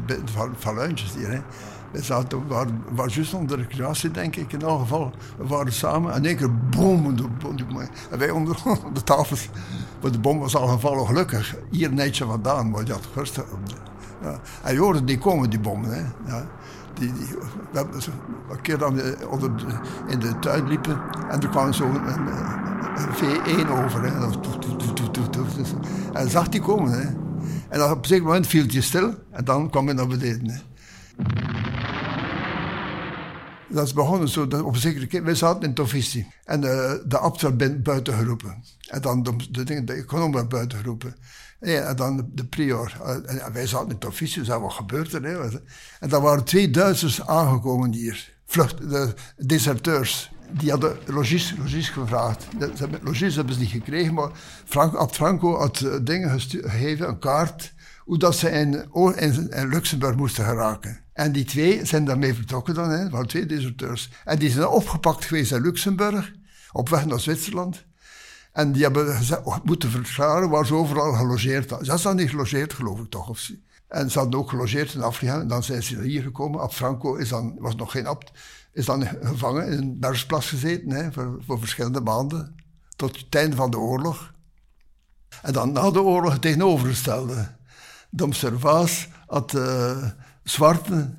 hier. 1.18 1.32
Hè. 1.32 1.42
We 1.92 2.04
zaten, 2.04 2.48
waren, 2.48 2.84
waren 2.92 3.12
juist 3.12 3.34
onder 3.34 3.58
de 3.58 3.64
recreatie, 3.64 4.12
denk 4.12 4.36
ik, 4.36 4.54
in 4.54 4.62
elk 4.62 4.80
geval. 4.80 5.12
We 5.38 5.48
waren 5.48 5.74
samen 5.74 6.12
en 6.12 6.18
in 6.18 6.26
één 6.26 6.38
keer 6.38 6.58
boom. 6.58 7.16
En 8.10 8.18
wij 8.18 8.30
onder 8.30 8.58
de 8.94 9.04
tafels. 9.04 9.50
Maar 10.02 10.12
de 10.12 10.20
bom 10.20 10.40
was 10.40 10.56
al 10.56 10.68
gevallen, 10.68 11.06
gelukkig. 11.06 11.56
Hier 11.70 11.94
netje 11.94 12.26
vandaan, 12.26 12.70
maar 12.70 12.84
gerust. 13.14 13.42
Ja. 14.22 14.40
En 14.64 14.74
je 14.74 14.80
hoorde 14.80 15.04
die 15.04 15.18
komen, 15.18 15.50
die 15.50 15.60
bommen. 15.60 15.94
Hè. 15.94 16.32
Ja. 16.32 16.48
Die, 16.94 17.14
die, 17.14 17.28
we 17.72 17.78
hebben 17.78 18.02
een 18.50 18.62
keer 18.62 18.78
dat 18.78 18.94
we 18.94 19.28
onder 19.30 19.52
in 20.08 20.20
de 20.20 20.40
tuin 20.40 20.68
liepen 20.68 21.02
en 21.30 21.42
er 21.42 21.50
kwam 21.50 21.74
zo 21.74 21.86
een, 21.86 22.08
een, 22.08 22.28
een 22.96 23.66
V1 23.66 23.70
over. 23.70 24.02
Hè. 24.02 24.30
En 26.14 26.30
zag 26.30 26.50
die 26.50 26.62
komen. 26.62 26.92
Hè. 26.92 27.08
En 27.70 27.84
op 27.84 27.98
een 27.98 28.06
zeker 28.06 28.26
moment 28.26 28.48
viel 28.48 28.66
hij 28.68 28.82
stil 28.82 29.14
en 29.32 29.46
dan 29.46 29.70
kwam 29.70 29.86
hij 29.86 29.96
naar 29.96 30.08
beneden. 30.08 30.50
Hè. 30.50 30.60
Dat 33.72 33.86
is 33.86 33.94
begonnen 33.94 34.30
zo, 34.30 34.48
op 34.64 34.76
wij 35.24 35.36
zaten 35.36 35.64
in 35.64 35.74
Tofisti. 35.74 36.28
En 36.46 36.64
uh, 36.64 36.94
de 37.06 37.18
abt 37.18 37.42
werd 37.42 37.84
buiten 37.84 38.14
geroepen. 38.14 38.64
En 38.88 39.02
dan 39.02 39.24
de, 39.52 39.64
dingen, 39.64 39.86
de 39.86 39.94
econoom 39.94 40.32
werd 40.32 40.50
buiten 40.50 40.78
geroepen. 40.78 41.16
En 41.60 41.96
dan 41.96 42.30
de, 42.34 42.46
prior. 42.46 42.98
En 43.26 43.54
wij 43.54 43.68
zaten 43.68 43.90
in 43.90 43.98
Tofisti, 43.98 44.40
dus 44.40 44.48
wat 44.48 44.74
gebeurt 44.74 45.14
er? 45.14 45.62
En 46.00 46.10
dan 46.10 46.22
waren 46.22 46.44
twee 46.44 46.70
Duitsers 46.70 47.28
aangekomen 47.28 47.94
hier. 47.94 48.34
Vlucht, 48.46 48.90
de 48.90 49.14
deserteurs. 49.38 50.32
Die 50.52 50.70
hadden 50.70 50.98
logies, 51.06 51.56
logies 51.58 51.90
gevraagd. 51.90 52.48
De, 52.60 52.72
logies 53.02 53.36
hebben 53.36 53.54
ze 53.54 53.60
niet 53.60 53.70
gekregen, 53.70 54.14
maar 54.14 54.30
Frank, 54.66 55.14
Franco 55.14 55.58
had 55.58 55.80
uh, 55.80 55.96
dingen 56.02 56.40
gegeven, 56.40 57.08
een 57.08 57.20
kaart, 57.20 57.74
hoe 58.12 58.20
dat 58.20 58.36
ze 58.36 58.50
in, 58.50 59.70
Luxemburg 59.70 60.16
moesten 60.16 60.46
geraken. 60.46 61.00
En 61.14 61.32
die 61.32 61.44
twee 61.44 61.86
zijn 61.86 62.06
daarmee 62.06 62.34
vertrokken 62.34 62.74
dan, 62.74 62.90
hè, 62.90 63.10
waren 63.10 63.28
twee 63.28 63.46
deserteurs. 63.46 64.10
En 64.26 64.40
die 64.40 64.50
zijn 64.50 64.68
opgepakt 64.68 65.26
geweest 65.26 65.52
in 65.52 65.62
Luxemburg, 65.62 66.34
op 66.72 66.90
weg 66.90 67.06
naar 67.06 67.20
Zwitserland. 67.20 67.86
En 68.52 68.72
die 68.72 68.84
hebben 68.84 69.20
moeten 69.64 69.90
verklaren 69.90 70.50
waar 70.50 70.66
ze 70.66 70.74
overal 70.74 71.14
gelogeerd 71.14 71.70
hadden. 71.70 71.86
Ze 71.86 71.92
hadden 71.92 72.16
niet 72.16 72.30
gelogeerd, 72.30 72.74
geloof 72.74 73.00
ik 73.00 73.10
toch. 73.10 73.30
Of 73.30 73.50
en 73.88 74.12
ze 74.12 74.20
hadden 74.20 74.40
ook 74.40 74.50
gelogeerd 74.50 74.94
in 74.94 75.02
Afrika. 75.02 75.40
En 75.40 75.48
dan 75.48 75.64
zijn 75.64 75.84
ze 75.84 76.02
hier 76.02 76.22
gekomen. 76.22 76.62
Ab 76.62 76.74
Franco 76.74 77.16
is 77.16 77.30
dan, 77.30 77.56
was 77.60 77.76
nog 77.76 77.92
geen 77.92 78.08
abt, 78.08 78.32
is 78.74 78.86
dan 78.86 79.08
gevangen 79.22 79.68
in 79.68 79.78
een 79.78 80.00
bergsplas 80.00 80.50
gezeten 80.50 80.92
hè, 80.92 81.12
voor, 81.12 81.38
voor 81.46 81.60
verschillende 81.60 82.02
maanden. 82.02 82.56
Tot 82.96 83.18
het 83.18 83.36
einde 83.36 83.56
van 83.56 83.72
de 83.72 83.78
oorlog. 83.78 84.34
En 85.42 85.54
dan 85.54 85.72
na 85.72 85.92
de 85.92 86.02
oorlog 86.02 86.32
het 86.32 86.42
tegenovergestelde. 86.42 87.60
De 88.14 88.24
observaas 88.24 89.08
had 89.28 89.54
uh, 89.54 90.04
zwarte 90.44 91.14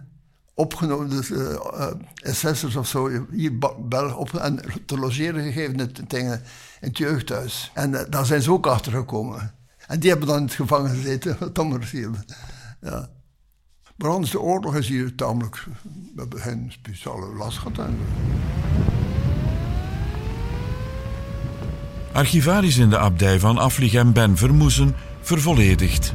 opgenomen, 0.55 1.11
dus 1.11 1.31
uh, 1.31 2.77
of 2.77 2.87
zo, 2.87 3.27
hier 3.31 3.59
België 3.89 4.15
op 4.15 4.35
en 4.35 4.61
te 4.87 4.99
logeren 4.99 5.43
gegeven 5.43 5.75
in, 5.75 5.93
in, 6.09 6.19
in 6.19 6.41
het 6.81 6.99
jeugdhuis. 6.99 7.71
En 7.75 8.07
daar 8.11 8.27
zijn 8.27 8.43
ze 8.43 8.53
ook 8.53 8.67
achter 8.67 8.93
gekomen. 8.93 9.55
En 9.87 10.01
die 10.01 10.11
hebben 10.11 10.29
dan 10.29 10.37
in 10.37 10.45
het 10.45 10.55
gevangen 10.55 10.91
gezeten, 10.91 11.37
wat 11.39 11.67
maar 11.67 11.91
ja. 12.81 13.09
Maar 13.97 14.11
anders, 14.11 14.31
de 14.31 14.41
oorlog 14.41 14.77
is 14.77 14.89
hier 14.89 15.15
tamelijk... 15.15 15.67
We 16.15 16.21
hebben 16.21 16.41
geen 16.41 16.73
speciale 16.73 17.35
last 17.35 17.59
gehad. 17.59 17.89
Archivaris 22.13 22.77
in 22.77 22.91
de 22.91 22.99
abdij 22.99 23.39
van 23.41 23.59
Aflichem 23.59 24.13
Ben 24.13 24.37
Vermoesen 24.37 24.95
vervolledigd. 25.21 26.15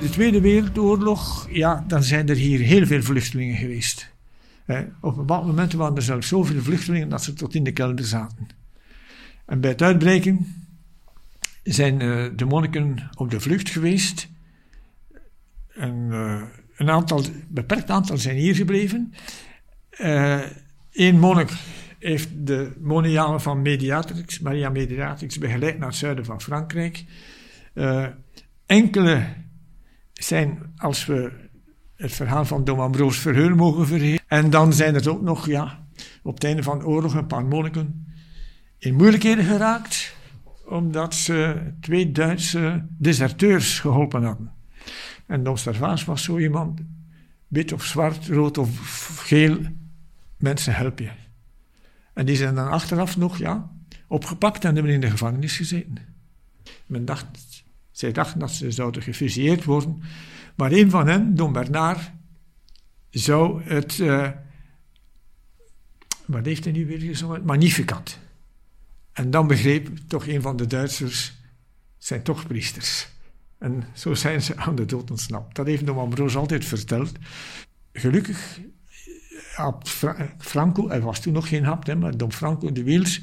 De 0.00 0.10
Tweede 0.10 0.40
Wereldoorlog, 0.40 1.48
ja, 1.50 1.84
dan 1.88 2.02
zijn 2.02 2.28
er 2.28 2.36
hier 2.36 2.60
heel 2.60 2.86
veel 2.86 3.02
vluchtelingen 3.02 3.56
geweest. 3.56 4.10
op 5.00 5.10
een 5.10 5.16
bepaald 5.16 5.46
moment 5.46 5.72
waren 5.72 5.96
er 5.96 6.02
zelfs 6.02 6.28
zoveel 6.28 6.62
vluchtelingen 6.62 7.08
dat 7.08 7.22
ze 7.22 7.32
tot 7.32 7.54
in 7.54 7.64
de 7.64 7.72
kelder 7.72 8.04
zaten. 8.04 8.48
En 9.46 9.60
bij 9.60 9.70
het 9.70 9.82
uitbreken 9.82 10.46
zijn 11.62 12.00
uh, 12.00 12.26
de 12.36 12.44
monniken 12.44 13.10
op 13.14 13.30
de 13.30 13.40
vlucht 13.40 13.68
geweest. 13.70 14.28
En, 15.74 16.08
uh, 16.10 16.42
een 16.76 16.90
aantal, 16.90 17.24
beperkt 17.48 17.90
aantal 17.90 18.18
zijn 18.18 18.36
hier 18.36 18.54
gebleven. 18.54 19.14
Eén 20.92 21.14
uh, 21.14 21.20
monnik 21.20 21.50
heeft 21.98 22.28
de 22.46 22.72
monialen 22.80 23.40
van 23.40 23.62
Mediatrix, 23.62 24.40
Maria 24.40 24.68
Mediatrix 24.68 25.38
begeleid 25.38 25.78
naar 25.78 25.88
het 25.88 25.96
zuiden 25.96 26.24
van 26.24 26.40
Frankrijk. 26.40 27.04
enkele 28.66 29.26
zijn, 30.24 30.72
als 30.76 31.06
we 31.06 31.32
het 31.96 32.12
verhaal 32.12 32.44
van 32.44 32.64
Dom 32.64 32.80
Ambroos 32.80 33.18
Verheul 33.18 33.54
mogen 33.54 33.86
vergeten. 33.86 34.24
En 34.26 34.50
dan 34.50 34.72
zijn 34.72 34.94
er 34.94 35.10
ook 35.10 35.22
nog, 35.22 35.46
ja, 35.46 35.86
op 36.22 36.34
het 36.34 36.44
einde 36.44 36.62
van 36.62 36.78
de 36.78 36.86
oorlog 36.86 37.14
een 37.14 37.26
paar 37.26 37.44
monniken 37.44 38.14
in 38.78 38.94
moeilijkheden 38.94 39.44
geraakt 39.44 40.18
omdat 40.70 41.14
ze 41.14 41.56
twee 41.80 42.12
Duitse 42.12 42.86
deserteurs 42.98 43.80
geholpen 43.80 44.22
hadden. 44.22 44.52
En 45.26 45.42
Dom 45.42 45.56
was 46.06 46.22
zo 46.22 46.38
iemand, 46.38 46.80
wit 47.48 47.72
of 47.72 47.84
zwart, 47.84 48.26
rood 48.26 48.58
of 48.58 48.68
geel, 49.26 49.58
mensen 50.36 50.74
help 50.74 50.98
je. 50.98 51.10
En 52.12 52.26
die 52.26 52.36
zijn 52.36 52.54
dan 52.54 52.68
achteraf 52.68 53.16
nog, 53.16 53.38
ja, 53.38 53.70
opgepakt 54.06 54.64
en 54.64 54.74
hebben 54.74 54.92
in 54.92 55.00
de 55.00 55.10
gevangenis 55.10 55.56
gezeten. 55.56 55.98
Men 56.86 57.04
dacht, 57.04 57.26
zij 58.00 58.12
dachten 58.12 58.38
dat 58.38 58.50
ze 58.50 58.70
zouden 58.70 59.02
gefusilleerd 59.02 59.64
worden, 59.64 60.02
maar 60.56 60.72
een 60.72 60.90
van 60.90 61.06
hen, 61.06 61.34
Don 61.34 61.52
Bernard, 61.52 62.10
zou 63.10 63.62
het, 63.62 63.98
uh, 63.98 64.28
wat 66.24 66.44
heeft 66.44 66.64
hij 66.64 66.72
nu 66.72 66.86
weer 66.86 67.00
gezongen? 67.00 67.44
Magnificat. 67.44 68.18
En 69.12 69.30
dan 69.30 69.46
begreep 69.46 69.88
toch 70.06 70.26
een 70.26 70.42
van 70.42 70.56
de 70.56 70.66
Duitsers, 70.66 71.32
zijn 71.98 72.22
toch 72.22 72.46
priesters. 72.46 73.08
En 73.58 73.84
zo 73.94 74.14
zijn 74.14 74.42
ze 74.42 74.56
aan 74.56 74.74
de 74.74 74.84
dood 74.84 75.10
ontsnapt. 75.10 75.56
Dat 75.56 75.66
heeft 75.66 75.86
de 75.86 75.92
Ambroos 75.92 76.36
altijd 76.36 76.64
verteld. 76.64 77.12
Gelukkig 77.92 78.60
Franco, 80.38 80.88
er 80.88 81.00
was 81.00 81.20
toen 81.20 81.32
nog 81.32 81.48
geen 81.48 81.64
hap, 81.64 81.86
hè, 81.86 81.96
maar 81.96 82.16
Don 82.16 82.32
Franco 82.32 82.72
de 82.72 82.82
Wiels, 82.82 83.20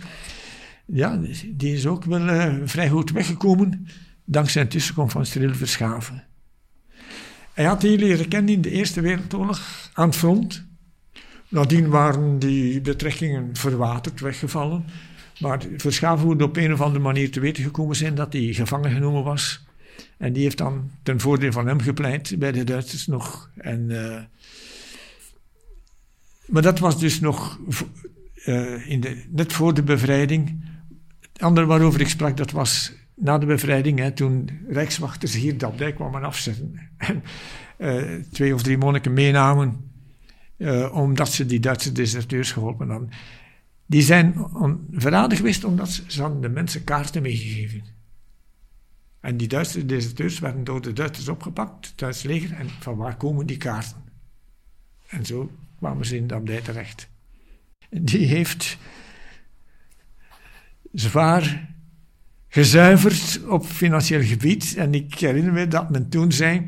ja, 0.86 1.22
die 1.48 1.74
is 1.74 1.86
ook 1.86 2.04
wel 2.04 2.30
uh, 2.30 2.56
vrij 2.64 2.90
goed 2.90 3.12
weggekomen 3.12 3.88
dankzij 4.30 4.62
een 4.62 4.68
tussenkomst 4.68 5.14
van 5.14 5.26
Cyril 5.26 5.56
Verschaven. 5.56 6.24
Hij 7.54 7.66
had 7.66 7.82
hier 7.82 7.98
leren 7.98 8.28
kennen 8.28 8.54
in 8.54 8.62
de 8.62 8.72
Eerste 8.72 9.02
Wereldoorlog 9.02 9.90
aan 9.94 10.08
het 10.08 10.18
front. 10.18 10.66
Nadien 11.48 11.90
waren 11.90 12.40
die 12.40 12.82
betrekkingen 12.82 13.56
verwaterd, 13.56 14.20
weggevallen. 14.20 14.86
Maar 15.40 15.66
Verschaven 15.78 16.26
moet 16.26 16.42
op 16.42 16.58
een 16.58 16.74
of 16.74 16.82
andere 16.82 17.04
manier 17.04 17.32
te 17.32 17.40
weten 17.40 17.64
gekomen 17.64 17.96
zijn 17.96 18.16
dat 18.16 18.34
hij 18.34 18.54
gevangen 18.54 18.92
genomen 18.92 19.24
was. 19.24 19.66
En 20.18 20.34
die 20.34 20.44
heeft 20.44 20.58
dan 20.58 20.92
ten 21.04 21.20
voordeel 21.20 21.52
van 21.52 21.68
hem 21.68 21.80
gepleit 21.80 22.40
bij 22.40 22.52
de 22.52 22.64
Duitsers 22.64 23.08
nog. 23.08 23.50
En, 23.58 23.90
uh, 23.90 24.20
maar 26.46 26.62
dat 26.62 26.80
was 26.80 27.00
dus 27.00 27.20
nog 27.20 27.60
uh, 28.46 28.90
in 28.90 29.02
de, 29.02 29.24
net 29.30 29.54
voor 29.54 29.74
de 29.74 29.84
bevrijding. 29.84 30.66
Het 31.20 31.42
andere 31.42 31.66
waarover 31.66 32.02
ik 32.02 32.10
sprak, 32.10 32.38
dat 32.38 32.52
was 32.52 32.94
na 33.20 33.38
de 33.38 33.46
bevrijding, 33.46 34.00
hè, 34.00 34.12
toen 34.12 34.50
rijkswachters 34.70 35.34
hier 35.34 35.58
dijk 35.78 35.96
kwamen 35.96 36.24
afzetten. 36.24 36.80
En 36.98 37.24
uh, 37.78 38.22
twee 38.32 38.54
of 38.54 38.62
drie 38.62 38.78
monniken 38.78 39.14
meenamen, 39.14 39.92
omdat 40.92 41.32
ze 41.32 41.46
die 41.46 41.60
Duitse 41.60 41.92
deserteurs 41.92 42.52
geholpen 42.52 42.90
hadden. 42.90 43.10
Die 43.86 44.02
zijn 44.02 44.36
verraden 44.92 45.38
geweest 45.38 45.64
omdat 45.64 45.90
ze, 45.90 46.04
ze 46.08 46.22
hadden 46.22 46.42
de 46.42 46.50
mensen 46.50 46.84
kaarten 46.84 47.22
meegegeven. 47.22 47.84
En 49.20 49.38
die 49.38 49.48
Duitse 49.48 49.86
deserteurs 49.86 50.40
werden 50.40 50.64
door 50.64 50.82
de 50.82 50.94
Duitsers 50.94 51.28
opgepakt, 51.28 51.88
het 51.88 51.98
Duits 51.98 52.24
leger, 52.24 52.54
en 52.54 52.70
van 52.80 52.96
waar 52.96 53.18
komen 53.18 53.46
die 53.46 53.58
kaarten? 53.58 54.04
En 55.08 55.26
zo 55.26 55.52
kwamen 55.78 56.06
ze 56.06 56.16
in 56.16 56.28
de 56.28 56.34
abdij 56.34 56.62
terecht. 56.62 57.10
Die 57.90 58.26
heeft 58.26 58.78
zwaar 60.94 61.76
gezuiverd 62.58 63.46
op 63.48 63.66
financieel 63.66 64.22
gebied. 64.22 64.76
En 64.76 64.94
ik 64.94 65.20
herinner 65.20 65.54
me 65.54 65.68
dat 65.68 65.90
men 65.90 66.10
toen 66.10 66.32
zei, 66.32 66.66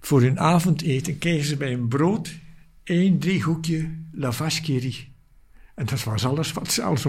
voor 0.00 0.20
hun 0.20 0.40
avondeten 0.40 1.18
kregen 1.18 1.44
ze 1.44 1.56
bij 1.56 1.72
een 1.72 1.88
brood 1.88 2.38
één 2.82 3.18
driehoekje 3.18 3.90
lavashkiri. 4.12 5.12
En 5.74 5.86
dat 5.86 6.04
was 6.04 6.24
alles 6.24 6.52
wat 6.52 6.72
ze 6.72 6.82
als, 6.82 7.06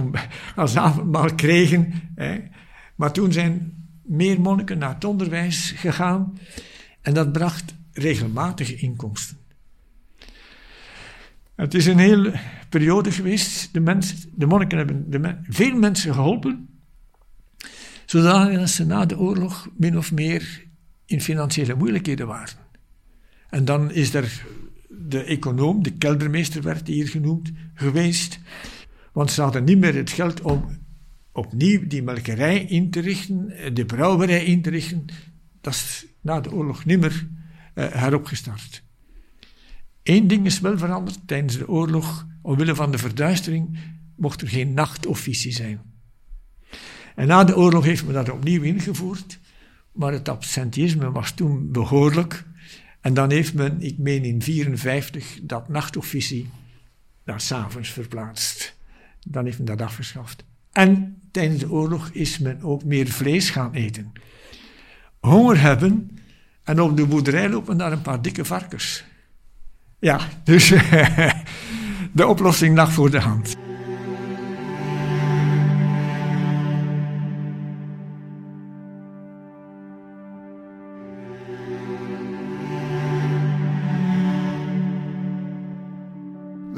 als 0.56 0.78
avondmaal 0.78 1.36
kregen. 1.36 1.94
Hè. 2.16 2.40
Maar 2.96 3.12
toen 3.12 3.32
zijn 3.32 3.74
meer 4.04 4.42
monniken 4.42 4.78
naar 4.78 4.94
het 4.94 5.04
onderwijs 5.04 5.72
gegaan 5.72 6.38
en 7.02 7.14
dat 7.14 7.32
bracht 7.32 7.76
regelmatige 7.92 8.76
inkomsten. 8.76 9.38
Het 11.56 11.74
is 11.74 11.86
een 11.86 12.00
hele 12.00 12.34
periode 12.70 13.12
geweest. 13.12 13.74
De, 13.74 13.80
mensen, 13.80 14.18
de 14.36 14.46
monniken 14.46 14.78
hebben 14.78 15.10
de 15.10 15.38
veel 15.50 15.76
mensen 15.76 16.14
geholpen, 16.14 16.75
zodat 18.22 18.70
ze 18.70 18.86
na 18.86 19.06
de 19.06 19.20
oorlog 19.20 19.70
min 19.78 19.98
of 19.98 20.12
meer 20.12 20.66
in 21.06 21.22
financiële 21.22 21.76
moeilijkheden 21.76 22.28
waren. 22.28 22.58
En 23.50 23.66
dan 23.66 23.92
is 23.92 24.14
er 24.14 24.46
de 24.90 25.24
econoom, 25.24 25.84
de 25.84 25.92
keldermeester 25.92 26.62
werd 26.62 26.88
hier 26.88 27.08
genoemd, 27.08 27.52
geweest. 27.74 28.40
Want 29.14 29.32
ze 29.32 29.42
hadden 29.42 29.64
niet 29.64 29.78
meer 29.78 29.96
het 29.96 30.10
geld 30.10 30.42
om 30.42 30.78
opnieuw 31.32 31.88
die 31.88 32.04
melkerij 32.04 32.64
in 32.64 32.90
te 32.90 33.00
richten, 33.00 33.54
de 33.74 33.86
brouwerij 33.86 34.46
in 34.46 34.62
te 34.62 34.70
richten. 34.70 35.06
Dat 35.62 35.74
is 35.74 36.06
na 36.22 36.42
de 36.42 36.52
oorlog 36.52 36.86
niet 36.86 37.00
meer 37.00 37.28
uh, 37.76 37.86
heropgestart. 37.92 38.84
Eén 40.04 40.28
ding 40.28 40.46
is 40.46 40.60
wel 40.60 40.78
veranderd 40.78 41.20
tijdens 41.26 41.58
de 41.58 41.68
oorlog. 41.68 42.28
Omwille 42.42 42.76
van 42.76 42.92
de 42.92 42.98
verduistering 42.98 43.78
mocht 44.16 44.42
er 44.42 44.48
geen 44.48 44.74
nachtofficie 44.74 45.52
zijn. 45.52 45.95
En 47.16 47.28
na 47.28 47.44
de 47.44 47.58
oorlog 47.58 47.84
heeft 47.84 48.06
men 48.06 48.14
dat 48.14 48.30
opnieuw 48.30 48.62
ingevoerd. 48.62 49.40
Maar 49.92 50.12
het 50.12 50.30
absentisme 50.30 51.12
was 51.12 51.32
toen 51.32 51.72
behoorlijk. 51.72 52.44
En 53.02 53.14
dan 53.14 53.32
heeft 53.32 53.54
men, 53.54 53.82
ik 53.82 53.98
meen 53.98 54.24
in 54.24 54.40
1954, 54.40 55.40
dat 55.42 55.70
nachtofficie 55.70 56.50
naar 57.26 57.42
s'avonds 57.42 57.90
verplaatst. 57.90 58.76
Dan 59.28 59.46
heeft 59.46 59.58
men 59.58 59.68
dat 59.68 59.82
afgeschaft. 59.82 60.46
En 60.72 61.22
tijdens 61.32 61.60
de 61.60 61.72
oorlog 61.72 62.10
is 62.10 62.40
men 62.40 62.62
ook 62.62 62.84
meer 62.84 63.08
vlees 63.08 63.50
gaan 63.50 63.74
eten. 63.74 64.12
Honger 65.20 65.62
hebben 65.62 66.18
en 66.64 66.82
op 66.82 66.98
de 66.98 67.06
boerderij 67.06 67.50
lopen 67.50 67.78
daar 67.78 67.92
een 67.92 68.02
paar 68.02 68.22
dikke 68.22 68.46
varkens. 68.46 69.04
Ja, 70.00 70.20
dus 70.44 70.68
de 72.14 72.28
oplossing 72.28 72.76
lag 72.76 72.92
voor 72.92 73.12
de 73.12 73.20
hand. 73.20 73.65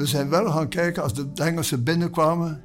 Zijn 0.08 0.28
wel 0.28 0.50
gaan 0.50 0.68
kijken 0.68 1.02
als 1.02 1.14
de 1.14 1.30
Engelsen 1.34 1.84
binnenkwamen. 1.84 2.62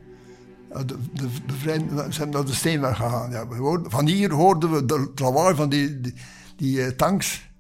De, 0.69 0.85
de, 0.85 1.27
de, 1.45 1.87
ze 1.89 2.07
zijn 2.09 2.29
naar 2.29 2.45
de 2.45 2.53
Steenweg 2.53 2.95
gegaan. 2.95 3.31
Ja, 3.31 3.45
van 3.83 4.07
hier 4.07 4.31
hoorden 4.31 4.71
we 4.71 4.85
de 4.85 5.11
lawaai 5.15 5.55
van 5.55 5.69
die, 5.69 6.01
die, 6.01 6.13
die 6.55 6.77
uh, 6.77 6.87
tanks. 6.87 7.51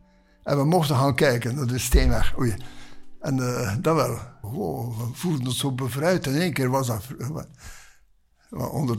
En 0.43 0.57
we 0.57 0.65
mochten 0.65 0.95
gaan 0.95 1.15
kijken 1.15 1.55
naar 1.55 1.67
de 1.67 1.77
Steenweg. 1.77 2.35
En 3.19 3.35
dat 3.81 3.95
wel. 3.95 4.17
We 4.41 5.09
voelden 5.13 5.47
ons 5.47 5.59
zo 5.59 5.71
bevrijd. 5.71 6.25
In 6.27 6.35
één 6.35 6.53
keer 6.53 6.69
was 6.69 6.87
dat... 6.87 7.03
Uh, 7.17 8.73
onder 8.73 8.97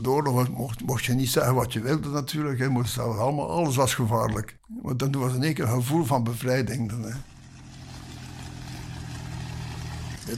mocht, 0.51 0.85
mocht, 0.85 1.05
je 1.05 1.13
niet 1.13 1.29
zeggen 1.29 1.55
wat 1.55 1.73
je 1.73 1.79
wilde 1.79 2.09
natuurlijk. 2.09 2.69
Moest 2.69 2.99
allemaal, 2.99 3.49
alles 3.49 3.75
was 3.75 3.93
gevaarlijk. 3.93 4.57
Maar 4.81 4.97
dan 4.97 5.11
was 5.11 5.33
in 5.33 5.43
één 5.43 5.53
keer 5.53 5.63
een 5.63 5.81
gevoel 5.81 6.03
van 6.03 6.23
bevrijding. 6.23 6.89
Dan, 6.89 7.05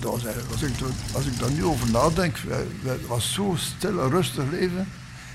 als, 0.05 0.23
ik, 0.61 0.71
als 1.13 1.25
ik 1.25 1.39
daar 1.39 1.51
nu 1.51 1.65
over 1.65 1.91
nadenk, 1.91 2.37
het 2.83 3.07
was 3.07 3.33
zo 3.33 3.55
stil 3.57 4.01
en 4.01 4.09
rustig 4.09 4.49
leven 4.49 4.87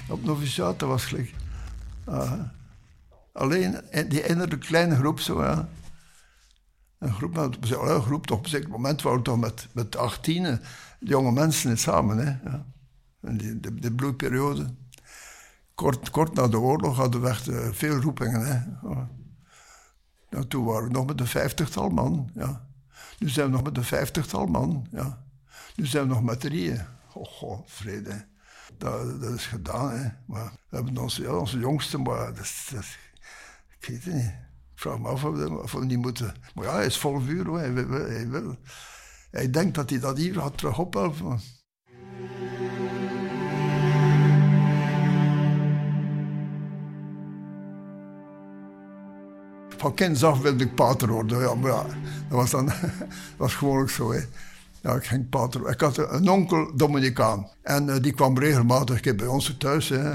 op 0.08 0.24
noviciaat, 0.24 0.78
dat 0.78 0.88
was 0.88 1.04
gelijk. 1.04 1.34
Uh, 2.08 2.32
alleen 3.32 3.80
die 4.08 4.28
ene 4.28 4.58
kleine 4.58 4.96
groep 4.96 5.20
zo, 5.20 5.44
ja. 5.44 5.68
Een 6.98 7.12
groep, 7.12 7.36
een 7.36 8.02
groep 8.02 8.26
toch 8.26 8.38
op 8.38 8.44
een 8.44 8.50
zeker 8.50 8.68
moment 8.68 9.02
waren 9.02 9.18
we 9.18 9.24
toch 9.24 9.38
met, 9.38 9.68
met 9.72 9.96
18 9.96 10.60
jonge 10.98 11.32
mensen 11.32 11.78
samen, 11.78 12.18
hè. 12.18 12.50
Ja. 12.50 12.66
In 13.22 13.36
die, 13.36 13.60
de, 13.60 13.74
de 13.74 13.92
bloeiperiode. 13.92 14.74
Kort, 15.74 16.10
kort 16.10 16.34
na 16.34 16.48
de 16.48 16.58
oorlog 16.58 16.96
hadden 16.96 17.20
we 17.20 17.28
echt 17.28 17.48
uh, 17.48 17.68
veel 17.72 18.00
roepingen, 18.00 18.46
hè. 18.46 18.88
Ja. 20.28 20.44
toen 20.48 20.64
waren 20.64 20.88
we 20.88 20.92
nog 20.92 21.06
met 21.06 21.20
een 21.20 21.26
vijftigtal 21.26 21.88
man, 21.88 22.30
ja. 22.34 22.66
Nu 23.22 23.28
zijn 23.28 23.46
we 23.46 23.52
nog 23.52 23.62
met 23.62 23.76
een 23.76 23.85
vijftigtal 23.85 24.46
man. 24.46 24.87
Ja. 24.90 25.24
Nu 25.76 25.87
zijn 25.87 26.08
we 26.08 26.14
nog 26.14 26.22
met 26.22 26.40
drieën. 26.40 26.80
Oh, 27.12 27.61
vrede. 27.66 28.26
Dat, 28.78 29.22
is 29.22 29.46
gedaan, 29.46 29.90
hè. 29.90 30.08
We 30.26 30.76
hebben 30.76 30.98
onze, 30.98 31.37
onze 31.37 31.58
jongste, 31.58 31.98
maar 31.98 32.35
dat 32.35 32.46
ik 33.78 33.87
weet 33.87 34.04
het 34.04 34.14
niet. 34.14 34.24
Ik 34.74 34.78
vraag 34.78 34.98
me 34.98 35.08
af 35.08 35.24
of 35.24 35.50
of 35.50 35.72
we 35.72 35.85
niet 35.85 35.98
moeten... 35.98 36.35
Maar 36.54 36.64
ja, 36.64 36.74
hij 36.74 36.87
is 36.87 36.98
vol 36.98 37.20
vuur, 37.20 37.46
hoor. 37.46 37.58
Hij, 37.58 38.28
wil. 38.28 38.56
hij 39.30 39.50
denkt 39.50 39.74
dat 39.74 39.90
hij 39.90 39.98
dat 39.98 40.16
hier 40.16 40.35
gaat 40.35 40.58
terug 40.58 40.78
ophelpen. 40.78 41.40
Van 49.82 49.94
kinds 49.94 50.24
af 50.24 50.40
wilde 50.40 50.64
ik 50.64 50.74
pater 50.74 51.08
worden. 51.08 51.40
Ja, 51.40 51.54
maar 51.54 51.72
dat 51.72 51.86
was 52.28 52.50
dan 52.50 52.70
was 53.36 53.54
gewoon 53.54 53.88
zo. 53.88 54.12
Hè. 54.12 54.20
Ja, 54.80 54.94
ik 54.94 55.04
ging 55.04 55.28
pater. 55.28 55.68
Ik 55.68 55.80
had 55.80 55.96
een 55.98 56.28
onkel 56.28 56.76
Dominicaan. 56.76 57.48
En 57.62 57.88
uh, 57.88 57.96
die 58.00 58.12
kwam 58.12 58.38
regelmatig 58.38 59.16
bij 59.16 59.26
ons 59.26 59.54
thuis. 59.58 59.88
Hè. 59.88 60.10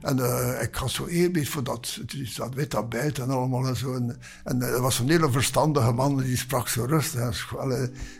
En 0.00 0.18
uh, 0.18 0.62
ik 0.62 0.74
had 0.74 0.90
zo 0.90 1.06
eerbied 1.06 1.48
voor 1.48 1.64
dat, 1.64 2.00
dat 2.36 2.54
wit 2.54 2.70
tapijt 2.70 3.18
en 3.18 3.30
allemaal 3.30 3.66
en 3.66 3.76
zo. 3.76 3.94
En, 3.94 4.18
en 4.44 4.58
uh, 4.62 4.80
was 4.80 4.98
een 4.98 5.08
hele 5.08 5.30
verstandige 5.30 5.92
man, 5.92 6.16
die 6.16 6.36
sprak 6.36 6.68
zo 6.68 6.84
rustig. 6.84 7.54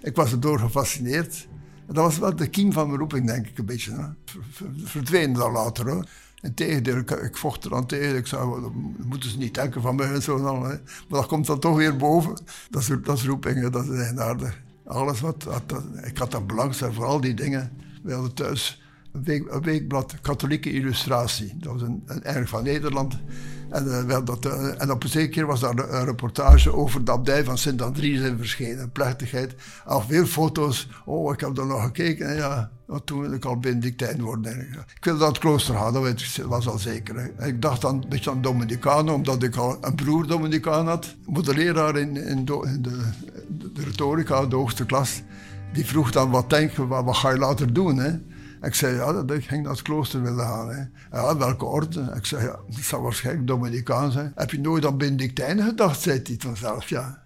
ik 0.03 0.17
was 0.17 0.33
erdoor 0.33 0.59
gefascineerd. 0.59 1.49
En 1.89 1.95
dat 1.95 2.05
was 2.05 2.19
wel 2.19 2.37
de 2.37 2.47
kiem 2.47 2.73
van 2.73 2.87
mijn 2.87 2.99
roeping, 2.99 3.27
denk 3.27 3.47
ik, 3.47 3.59
een 3.59 3.65
beetje. 3.65 3.93
Hè. 3.93 4.35
Verdween 4.85 5.33
dan 5.33 5.53
later, 5.53 5.91
hoor. 5.91 6.07
Integendeel, 6.43 6.97
ik, 6.97 7.11
ik 7.11 7.37
vocht 7.37 7.65
er 7.65 7.75
aan 7.75 7.87
tegen. 7.87 8.17
Ik 8.17 8.27
zei, 8.27 8.61
dat 8.61 8.73
moeten 9.05 9.31
ze 9.31 9.39
niet 9.39 9.55
denken 9.55 9.83
van 9.83 9.95
mij 9.95 10.13
en 10.13 10.23
zo. 10.23 10.43
Dan, 10.43 10.61
Maar 10.61 10.81
dat 11.09 11.27
komt 11.27 11.47
dan 11.47 11.59
toch 11.59 11.77
weer 11.77 11.97
boven. 11.97 12.39
Dat 12.71 12.91
dat 13.03 13.21
roepingen, 13.21 13.73
dat 13.73 13.85
is 13.85 13.99
eigenaardig. 13.99 14.61
Alles 14.87 15.21
wat, 15.21 15.47
ik 16.05 16.19
had 16.19 16.31
dan 16.31 16.47
belangstelling 16.47 16.97
voor 16.97 17.05
al 17.05 17.21
die 17.21 17.35
dingen. 17.35 17.71
We 18.03 18.13
hadden 18.13 18.35
thuis 18.35 18.83
een, 19.13 19.25
week, 19.25 19.59
weekblad 19.63 20.21
Katholieke 20.21 20.73
Illustratie. 20.73 21.55
Dat 21.57 21.73
was 21.73 21.83
een, 21.83 22.23
erg 22.23 22.49
van 22.49 22.63
Nederland. 22.63 23.19
En, 23.71 23.85
uh, 23.87 24.19
dat, 24.25 24.47
uh, 24.47 24.83
en 24.83 24.91
op 24.91 25.03
een 25.03 25.09
zeker 25.09 25.31
keer 25.31 25.47
was 25.47 25.61
daar 25.61 25.79
een 25.79 26.05
reportage 26.05 26.75
over 26.75 27.05
de 27.05 27.11
abdij 27.11 27.45
van 27.45 27.59
Sint-Andries 27.59 28.21
in 28.21 28.37
verschenen. 28.37 28.91
Plechtigheid. 28.93 29.55
Al 29.85 30.01
veel 30.01 30.27
foto's. 30.27 30.89
Oh, 31.05 31.33
ik 31.33 31.41
heb 31.41 31.55
daar 31.55 31.67
nog 31.67 31.83
gekeken. 31.83 32.29
En 32.29 32.37
ja, 32.37 32.71
toen 33.05 33.21
wilde 33.21 33.37
ik 33.37 33.45
al 33.45 33.59
Benedictijn 33.59 34.23
worden. 34.23 34.61
Ik 34.97 35.05
wilde 35.05 35.27
het 35.27 35.39
klooster 35.39 35.75
gaan, 35.75 35.93
dat 35.93 36.39
was 36.47 36.69
al 36.69 36.79
zeker. 36.79 37.31
Ik 37.47 37.63
dacht 37.63 37.81
dan 37.81 37.95
een 37.95 38.09
beetje 38.09 38.31
aan 38.31 38.43
Dominicanen, 38.43 39.15
omdat 39.15 39.43
ik 39.43 39.57
al 39.57 39.77
een 39.81 39.95
broer 39.95 40.27
Dominicaan 40.27 40.87
had. 40.87 41.15
De 41.27 41.55
leraar 41.55 41.97
in, 41.97 42.17
in, 42.17 42.45
de, 42.45 42.79
de, 43.51 43.83
retorica, 43.85 44.47
de 44.47 44.57
hoogste 44.57 44.87
klas, 44.87 45.23
die 45.73 45.87
vroeg 45.87 46.11
dan, 46.11 46.31
wat 46.31 46.51
denk 46.51 46.71
je, 46.71 46.87
wat, 46.87 47.17
ga 47.17 47.31
je 47.31 47.39
later 47.39 47.73
doen? 47.73 47.97
Hè? 47.97 48.11
Ik 48.63 48.75
zei, 48.75 48.95
ja, 48.95 49.13
dat 49.13 49.31
ik 49.31 49.45
ging 49.45 49.63
naar 49.63 49.73
het 49.73 49.83
klooster 49.83 50.23
willen 50.23 50.47
gaan. 50.47 50.69
Hè. 51.11 51.37
Welke 51.37 51.65
orde? 51.65 52.13
Ik 52.17 52.27
zei, 52.27 52.45
ja, 52.45 52.59
dat 52.69 52.81
zou 52.81 53.03
waarschijnlijk 53.03 53.47
Dominicaan 53.47 54.13
zijn. 54.13 54.33
Heb 54.35 54.51
je 54.51 54.61
nooit 54.61 54.87
aan 54.87 54.99
Benedictijn 54.99 55.63
gedacht, 55.63 56.01
zei 56.01 56.21
hij 56.23 56.37
vanzelf, 56.39 56.89
ja. 56.89 57.23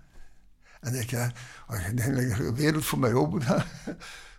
En 0.81 0.95
ik, 0.95 1.11
ja, 1.11 1.33
dat 1.69 1.97
de 1.97 2.53
wereld 2.55 2.85
voor 2.85 2.99
mij 2.99 3.13
open 3.13 3.43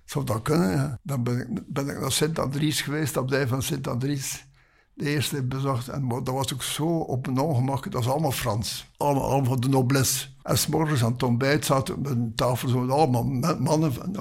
Zou 0.08 0.26
dat 0.26 0.42
kunnen. 0.42 1.00
Dan 1.04 1.24
ben 1.24 1.64
ik, 1.74 2.00
naar 2.00 2.12
Sint-Andries 2.12 2.82
geweest, 2.82 3.18
op 3.18 3.30
de 3.30 3.48
van 3.48 3.62
Sint-Andries 3.62 4.48
de 4.94 5.10
eerste 5.10 5.44
bezocht. 5.44 5.88
En 5.88 6.08
dat 6.08 6.30
was 6.30 6.54
ook 6.54 6.64
zo 6.64 6.86
op 6.86 7.28
een 7.28 7.40
ongemak. 7.40 7.84
Dat 7.84 7.94
was 8.04 8.14
allemaal 8.14 8.32
Frans. 8.32 8.90
Allemaal, 8.98 9.46
van 9.46 9.60
de 9.60 9.70
noblesse. 9.70 10.28
En 10.44 10.58
s'morgens 10.58 11.04
aan 11.04 11.12
het 11.12 11.24
ontbijt 11.24 11.66
zaten 11.66 12.02
met 12.02 12.12
een 12.12 12.36
tafel 12.36 12.70
zo 12.70 12.88
allemaal 12.88 13.24
mannen 13.60 13.94
van 13.94 14.12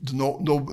de, 0.00 0.14
no, 0.14 0.40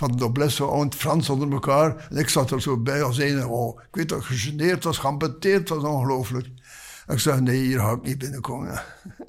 van 0.00 0.10
de 0.10 0.16
noblesse, 0.16 0.56
zo 0.56 0.80
aan 0.80 0.92
Frans 0.92 1.28
onder 1.30 1.52
elkaar. 1.52 2.08
En 2.10 2.16
ik 2.16 2.28
zat 2.28 2.50
er 2.50 2.62
zo 2.62 2.78
bij 2.78 3.02
als 3.02 3.18
een. 3.18 3.46
Oh, 3.46 3.80
ik 3.80 3.94
weet 3.94 4.08
dat 4.08 4.24
gegeneerd 4.24 4.84
was, 4.84 4.98
geambeteerd 4.98 5.68
was, 5.68 5.82
ongelooflijk. 5.82 6.48
Ik 7.06 7.18
zei, 7.18 7.40
nee, 7.40 7.60
hier 7.60 7.78
ga 7.78 7.90
ik 7.90 8.02
niet 8.02 8.18
binnenkomen. 8.18 8.82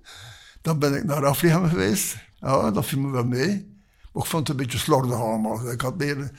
Dan 0.61 0.79
ben 0.79 0.95
ik 0.95 1.03
naar 1.03 1.25
Afrika 1.25 1.67
geweest. 1.67 2.17
Ja, 2.35 2.71
dat 2.71 2.85
viel 2.85 2.99
me 2.99 3.11
wel 3.11 3.25
mee. 3.25 3.70
Ik 4.13 4.25
vond 4.25 4.47
het 4.47 4.49
een 4.49 4.63
beetje 4.63 4.77
slordig 4.77 5.15
allemaal. 5.15 5.71
Ik 5.71 5.81
had 5.81 5.97
meer, 5.97 6.31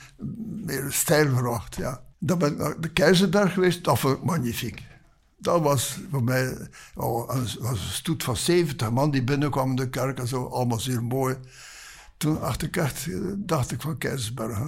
meer 0.65 0.91
stijl 0.91 1.29
verwacht, 1.29 1.75
ja. 1.75 2.03
Dan 2.19 2.37
ben 2.37 2.51
ik 2.51 2.57
naar 2.57 2.81
de 2.81 2.91
Keizerberg 2.91 3.53
geweest, 3.53 3.83
dat 3.83 3.99
vond 3.99 4.17
ik 4.17 4.23
magnifiek. 4.23 4.83
Dat 5.37 5.61
was 5.61 5.99
voor 6.11 6.23
mij 6.23 6.67
was 6.93 7.57
een 7.59 7.77
stoet 7.77 8.23
van 8.23 8.35
70 8.35 8.91
man 8.91 9.11
die 9.11 9.23
binnenkwam 9.23 9.69
in 9.69 9.75
de 9.75 9.89
kerk 9.89 10.19
en 10.19 10.27
zo, 10.27 10.45
allemaal 10.45 10.79
zeer 10.79 11.03
mooi. 11.03 11.37
Toen 12.17 12.39
dacht 12.39 12.61
ik 12.61 12.77
echt, 12.77 13.07
dacht 13.47 13.71
ik 13.71 13.81
van 13.81 13.97
Keizersberg. 13.97 14.59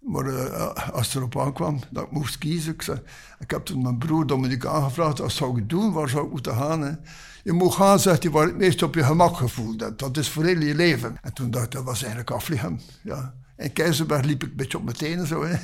Maar 0.00 0.26
uh, 0.26 0.90
als 0.92 1.06
het 1.06 1.16
erop 1.16 1.38
aankwam 1.38 1.80
dat 1.90 2.04
ik 2.04 2.10
moest 2.10 2.38
kiezen, 2.38 2.72
ik, 2.72 2.82
zei, 2.82 3.00
ik 3.38 3.50
heb 3.50 3.64
toen 3.64 3.82
mijn 3.82 3.98
broer 3.98 4.26
Dominique 4.26 4.68
aangevraagd, 4.68 5.18
wat 5.18 5.32
zou 5.32 5.58
ik 5.58 5.68
doen, 5.68 5.92
waar 5.92 6.08
zou 6.08 6.24
ik 6.24 6.30
moeten 6.30 6.54
gaan? 6.54 7.00
Je 7.44 7.52
moet 7.52 7.74
gaan, 7.74 8.00
zegt 8.00 8.22
hij, 8.22 8.32
waar 8.32 8.46
het 8.46 8.56
meest 8.56 8.82
op 8.82 8.94
je 8.94 9.04
gemak 9.04 9.36
gevoeld 9.36 9.80
hebt. 9.80 9.98
Dat 9.98 10.16
is 10.16 10.28
voor 10.28 10.44
heel 10.44 10.60
je 10.60 10.74
leven. 10.74 11.16
En 11.22 11.32
toen 11.32 11.50
dacht 11.50 11.64
ik, 11.64 11.70
dat 11.70 11.84
was 11.84 12.00
eigenlijk 12.00 12.30
Aflichem. 12.30 12.80
Ja. 13.02 13.34
In 13.56 13.72
Keizerberg 13.72 14.24
liep 14.24 14.42
ik 14.42 14.50
een 14.50 14.56
beetje 14.56 14.78
op 14.78 14.84
mijn 14.84 14.96
tenen 14.96 15.26
zo. 15.26 15.44
Hè. 15.44 15.56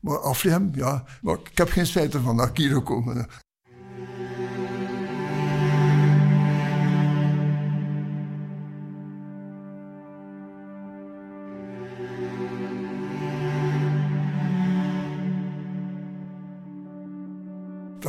Maar 0.00 0.18
Aflichem, 0.18 0.70
ja. 0.74 1.04
Maar 1.22 1.34
ik 1.34 1.58
heb 1.58 1.70
geen 1.70 1.86
spijt 1.86 2.14
ervan 2.14 2.36
dat 2.36 2.48
ik 2.48 2.56
hier 2.56 2.72
gekomen 2.72 3.26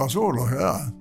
was 0.04 0.16
oorlog, 0.16 0.50
ja. 0.50 0.94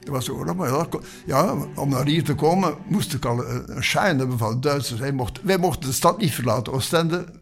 Dat 0.00 0.14
was 0.14 0.28
oorlog, 0.28 0.56
maar 0.56 0.86
ja, 1.26 1.54
om 1.74 1.88
naar 1.88 2.06
hier 2.06 2.24
te 2.24 2.34
komen 2.34 2.74
moest 2.88 3.14
ik 3.14 3.24
al 3.24 3.46
een 3.46 3.82
shine 3.82 4.18
hebben 4.18 4.38
van 4.38 4.52
de 4.52 4.58
Duitsers. 4.58 5.00
Hij 5.00 5.14
wij 5.42 5.58
mochten 5.58 5.88
de 5.88 5.94
stad 5.94 6.18
niet 6.18 6.34
verlaten. 6.34 6.72
Oostende, 6.72 7.40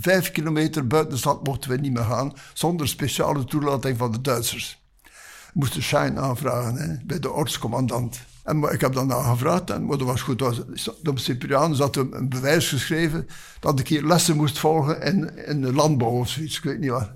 vijf 0.00 0.30
kilometer 0.30 0.86
buiten 0.86 1.12
de 1.12 1.18
stad 1.18 1.46
mochten 1.46 1.70
we 1.70 1.76
niet 1.76 1.92
meer 1.92 2.04
gaan, 2.04 2.32
zonder 2.52 2.88
speciale 2.88 3.44
toelating 3.44 3.98
van 3.98 4.12
de 4.12 4.20
Duitsers. 4.20 4.82
We 5.02 5.10
moesten 5.52 5.82
shine 5.82 6.20
aanvragen 6.20 7.02
bij 7.06 7.18
de 7.18 7.30
ortscommandant. 7.30 8.20
En 8.44 8.62
ik 8.62 8.80
heb 8.80 8.92
dan 8.92 9.10
gevraagd, 9.10 9.70
en, 9.70 9.84
maar 9.84 9.98
dat 9.98 10.06
was 10.06 10.22
goed. 10.22 10.38
De 10.38 11.12
Cypriaan 11.14 11.74
zat 11.74 11.96
een, 11.96 12.16
een, 12.16 12.28
bewijs 12.28 12.68
geschreven 12.68 13.26
dat 13.60 13.80
ik 13.80 13.88
hier 13.88 14.06
lessen 14.06 14.36
moest 14.36 14.58
volgen 14.58 15.02
in, 15.02 15.46
in 15.46 15.60
de 15.60 15.72
landbouw 15.72 16.18
of 16.18 16.28
zoiets, 16.28 16.56
ik 16.56 16.64
weet 16.64 16.78
niet 16.78 16.90
wat. 16.90 17.10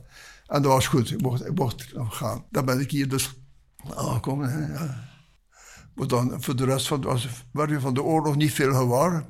En 0.46 0.62
dat 0.62 0.72
was 0.72 0.86
goed, 0.86 1.10
ik 1.10 1.22
mocht, 1.22 1.46
ik 1.46 1.54
mocht 1.54 1.94
gaan. 1.94 2.44
Dan 2.50 2.64
ben 2.64 2.80
ik 2.80 2.90
hier 2.90 3.08
dus 3.08 3.34
aangekomen. 3.94 4.72
Ja. 4.72 5.04
Maar 5.94 6.06
dan 6.06 6.42
voor 6.42 6.56
de 6.56 6.64
rest 6.64 6.86
van, 6.86 7.02
was, 7.02 7.28
van 7.52 7.94
de 7.94 8.02
oorlog 8.02 8.36
niet 8.36 8.52
veel 8.52 8.74
gewaar. 8.74 9.26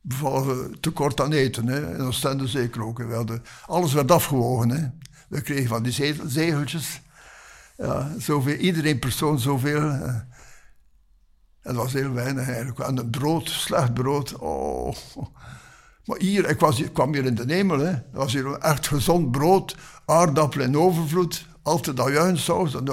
Behalve 0.00 0.70
tekort 0.80 1.20
aan 1.20 1.32
eten, 1.32 1.66
hè. 1.66 1.94
in 1.94 2.00
Oostende 2.00 2.46
zeker 2.46 2.84
ook. 2.84 2.98
We 2.98 3.14
hadden, 3.14 3.42
alles 3.66 3.92
werd 3.92 4.10
afgewogen. 4.10 4.70
Hè. 4.70 4.88
We 5.28 5.40
kregen 5.40 5.68
van 5.68 5.82
die 5.82 6.18
zegeltjes. 6.26 7.00
Ja, 7.76 8.12
zoveel, 8.18 8.54
iedereen 8.54 8.98
persoon 8.98 9.38
zoveel. 9.38 9.90
En 11.66 11.74
dat 11.74 11.74
was 11.74 11.92
heel 11.92 12.12
weinig 12.12 12.48
eigenlijk. 12.48 12.78
En 12.78 12.96
het 12.96 13.10
brood, 13.10 13.48
slecht 13.48 13.94
brood. 13.94 14.36
Oh. 14.36 14.96
Maar 16.06 16.18
hier, 16.18 16.48
ik, 16.48 16.60
was, 16.60 16.80
ik 16.80 16.92
kwam 16.92 17.12
hier 17.12 17.24
in 17.24 17.34
de 17.34 17.54
hemel. 17.54 17.78
Hè. 17.78 17.92
Dat 17.92 18.02
was 18.12 18.32
hier 18.32 18.58
echt 18.58 18.86
gezond 18.86 19.30
brood. 19.30 19.76
Aardappelen 20.04 20.66
in 20.66 20.78
overvloed. 20.78 21.46
Altijd 21.62 22.00
ajuinsaus. 22.00 22.74
En, 22.74 22.86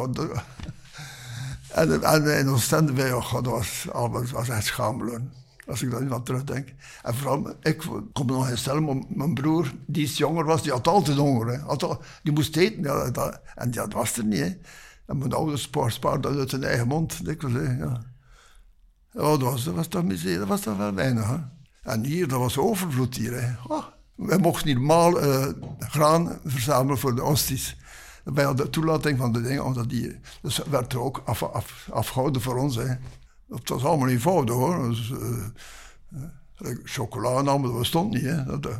en, 1.72 2.04
en 2.04 2.40
in 2.40 2.50
Oostende, 2.50 2.92
bij, 2.92 3.14
oh, 3.14 3.34
dat 3.34 3.46
was, 3.46 3.88
was 4.32 4.50
echt 4.50 4.66
schamelijk. 4.66 5.22
Als 5.68 5.82
ik 5.82 5.92
daar 5.92 6.04
nu 6.04 6.14
aan 6.14 6.24
terugdenk. 6.24 6.74
En 7.04 7.16
vooral, 7.16 7.56
ik 7.62 7.84
kom 8.14 8.26
nog 8.26 8.50
eens 8.50 8.60
stellen, 8.60 9.06
mijn, 9.10 9.34
broer, 9.34 9.72
die 9.86 10.04
iets 10.04 10.18
jonger 10.18 10.46
was, 10.46 10.64
die 10.64 10.72
had 10.72 10.88
altijd 10.88 11.18
honger. 11.18 11.48
Hè. 11.48 11.60
Had 11.60 12.00
die 12.24 12.34
moest 12.34 12.58
eten, 12.58 12.84
ja, 12.84 13.42
en 13.56 13.72
dat 13.72 13.94
was 13.94 14.18
er 14.18 14.26
niet. 14.26 14.58
En 15.06 15.18
mijn 15.18 15.34
ouders 15.34 15.70
spaarden 15.88 16.22
dat 16.22 16.40
uit 16.40 16.52
hun 16.52 16.64
eigen 16.64 16.88
mond, 16.88 17.20
ja. 17.24 18.04
ja, 19.12 19.22
dat 19.22 19.42
was, 19.42 19.64
dat 19.64 19.74
was 19.74 19.88
toch 19.88 20.04
miserie, 20.04 20.38
dat 20.38 20.48
was 20.48 20.62
toch 20.62 20.78
wel 20.78 20.94
weinig. 20.94 21.28
Hè. 21.28 21.38
En 21.84 22.04
hier, 22.04 22.28
dat 22.28 22.40
was 22.40 22.58
overvloed 22.58 23.16
hier. 23.16 23.42
Hè. 23.42 23.54
Oh, 23.68 23.84
wij 24.16 24.38
mochten 24.38 24.68
niet 24.68 24.78
normaal 24.78 25.24
uh, 25.24 25.48
graan 25.80 26.40
verzamelen 26.46 26.98
voor 26.98 27.16
de 27.16 27.24
osties. 27.24 27.78
Bij 28.24 28.56
de 28.56 28.70
toelating 28.70 29.18
van 29.18 29.32
de 29.32 29.42
dingen, 29.42 29.66
omdat 29.66 29.90
die, 29.90 30.20
dus 30.42 30.58
werd 30.70 30.94
er 30.94 31.00
ook 31.00 31.22
af, 31.26 31.44
af, 31.44 31.88
afgehouden 31.92 32.42
voor 32.42 32.58
ons. 32.58 32.76
Hè. 32.76 32.96
Dat 33.48 33.70
was 33.70 33.86
allemaal 33.86 34.08
eenvoudig 34.08 34.56
hoor. 34.56 34.90
Dus, 34.90 35.10
uh, 36.62 36.76
chocola 36.84 37.30
en 37.30 37.48
allemaal, 37.48 37.70
dat 37.70 37.80
bestond 37.80 38.14
niet. 38.14 38.24
Hè. 38.24 38.60
Dat, 38.60 38.78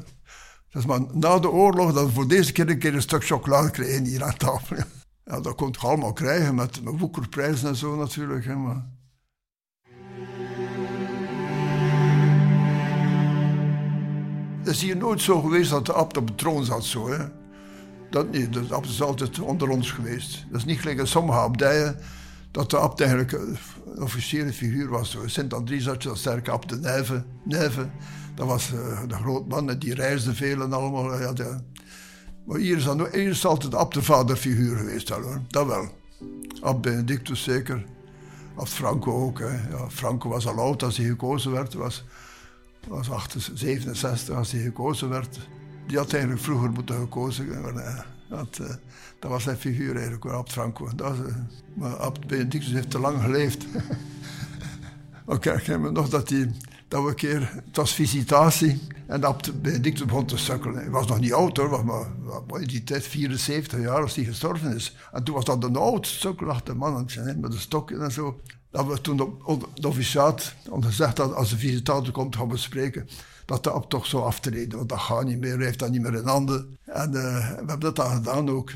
dus 0.70 0.86
maar 0.86 1.00
na 1.12 1.40
de 1.40 1.50
oorlog 1.50 1.94
dat 1.94 2.06
we 2.06 2.12
voor 2.12 2.28
deze 2.28 2.52
keer 2.52 2.70
een 2.70 2.80
keer 2.80 2.94
een 2.94 3.02
stuk 3.02 3.26
chocola 3.26 3.70
kregen 3.70 4.06
hier 4.06 4.24
aan 4.24 4.38
tafel. 4.38 4.78
Ja, 5.26 5.40
dat 5.40 5.56
kon 5.56 5.68
je 5.72 5.88
allemaal 5.88 6.14
krijgen 6.14 6.56
met, 6.56 6.84
met 6.84 7.00
woekerprijzen 7.00 7.68
en 7.68 7.76
zo 7.76 7.96
natuurlijk. 7.96 8.46
Hè, 8.46 8.56
maar. 8.56 8.86
Het 14.64 14.74
is 14.74 14.82
hier 14.82 14.98
nooit 14.98 15.22
zo 15.22 15.42
geweest 15.42 15.70
dat 15.70 15.86
de 15.86 15.94
abt 15.94 16.18
op 16.18 16.28
de 16.28 16.36
troon 16.36 16.66
zat 16.66 16.84
zo. 16.84 17.10
Hè. 17.10 17.26
Dat 18.10 18.32
niet, 18.32 18.54
de 18.54 18.66
abt 18.70 18.90
is 18.90 19.02
altijd 19.02 19.40
onder 19.40 19.70
ons 19.70 19.92
geweest. 19.92 20.46
Dat 20.50 20.60
is 20.60 20.66
niet 20.66 20.80
gelijk 20.80 21.00
in 21.00 21.08
sommige 21.08 21.38
abdijen 21.38 21.98
dat 22.52 22.70
de 22.70 22.78
abt 22.78 23.02
eigenlijk 23.02 23.32
een 23.32 23.58
officiële 24.02 24.54
figuur 24.54 24.90
was. 24.90 25.18
Sint-Andries 25.26 25.86
had 25.86 26.04
je 26.04 26.10
dat 26.10 26.18
sterke 26.18 26.52
abt 26.52 26.70
de 26.70 26.78
Nijve. 26.78 27.24
Nijve 27.44 27.90
dat 28.36 28.48
was 28.48 28.72
uh, 28.72 29.00
de 29.08 29.16
grootman, 29.16 29.78
die 29.80 29.94
reisde 29.94 30.34
veel 30.34 30.62
en 30.62 30.74
allemaal. 30.74 31.20
Ja, 31.20 31.62
maar 32.46 32.58
hier 32.58 32.78
is, 32.78 32.84
dan, 32.84 33.08
hier 33.12 33.30
is 33.30 33.46
altijd 33.46 33.72
de 33.72 33.78
abt 33.78 33.94
de 34.28 34.36
geweest, 34.36 35.14
dat 35.48 35.66
wel. 35.68 35.90
Abt 36.62 36.82
Benedictus 36.82 37.44
zeker. 37.44 37.86
Abt 38.56 38.70
Franco 38.70 39.26
ook. 39.26 39.40
Hè. 39.40 39.70
Ja, 39.70 39.90
Franco 39.90 40.30
was 40.30 40.48
al 40.48 40.60
oud 40.60 40.84
als 40.84 40.98
hij 40.98 41.06
gekozen 41.06 41.52
werd. 41.52 41.74
was, 41.74 42.06
was 42.88 43.08
67 43.54 44.36
als 44.36 44.52
hij 44.52 44.62
gekozen 44.62 45.10
werd. 45.10 45.40
Die 45.88 45.98
had 45.98 46.14
eigenlijk 46.14 46.44
vroeger 46.44 46.72
moeten 46.72 46.96
gekozen 46.96 47.62
worden. 47.62 48.06
Dat, 48.30 48.60
uh, 48.62 48.68
dat 49.20 49.32
was 49.32 49.44
zijn 49.44 49.58
figuur 49.58 49.96
eigenlijk, 49.96 50.26
Abt 50.26 50.52
Franco. 50.52 50.90
Dat, 50.96 51.16
uh, 51.16 51.36
maar 51.74 51.96
Abt 51.96 52.28
Benedictus 52.28 52.72
heeft 52.72 52.90
te 52.90 53.00
lang 53.00 53.22
geleefd. 53.22 53.66
Oké, 55.26 55.52
ik 55.52 55.64
herinner 55.64 55.92
nog 55.92 56.10
dat, 56.10 56.30
hij, 56.30 56.52
dat 56.88 57.04
we 57.04 57.10
een 57.10 57.16
keer, 57.16 57.52
het 57.66 57.76
was 57.76 57.94
visitatie, 57.94 58.82
en 59.08 59.24
Abt 59.24 59.62
Benedictus 59.62 60.06
begon 60.06 60.26
te 60.26 60.38
sukkelen. 60.38 60.76
Hij 60.76 60.90
was 60.90 61.08
nog 61.08 61.20
niet 61.20 61.34
oud 61.34 61.58
hoor, 61.58 61.86
maar, 61.86 62.08
maar 62.48 62.62
in 62.62 62.68
die 62.68 62.84
tijd 62.84 63.08
74 63.08 63.80
jaar 63.80 64.02
als 64.02 64.16
hij 64.16 64.26
gestorven 64.26 64.76
is. 64.76 64.96
En 65.12 65.24
toen 65.24 65.36
was 65.36 65.46
dat 65.46 65.64
een 65.64 65.76
oud 65.76 66.08
sukkelachtig 66.08 66.76
mannetje, 66.76 67.22
hè, 67.22 67.36
met 67.36 67.54
een 67.54 67.60
stokje 67.60 67.98
en 67.98 68.12
zo. 68.12 68.42
Dat 68.74 68.88
we 68.88 69.02
toen 69.02 69.22
op, 69.44 69.70
de 69.74 69.88
officiaat 69.88 70.56
gezegd 70.80 71.16
dat 71.16 71.34
als 71.34 71.50
de 71.50 71.58
visitator 71.58 72.12
komt 72.12 72.36
gaan 72.36 72.48
bespreken 72.48 73.08
dat 73.46 73.64
de 73.64 73.70
abt 73.70 73.90
toch 73.90 74.06
zo 74.06 74.20
aftreden. 74.20 74.78
Want 74.78 74.90
dat 74.90 75.00
gaat 75.00 75.26
niet 75.26 75.40
meer, 75.40 75.56
hij 75.56 75.66
heeft 75.66 75.80
dat 75.80 75.92
niet 75.92 76.02
meer 76.02 76.16
in 76.16 76.28
handen. 76.28 76.78
En 76.86 77.08
uh, 77.08 77.50
we 77.50 77.56
hebben 77.56 77.80
dat 77.80 77.96
dan 77.96 78.12
gedaan 78.12 78.50
ook. 78.50 78.72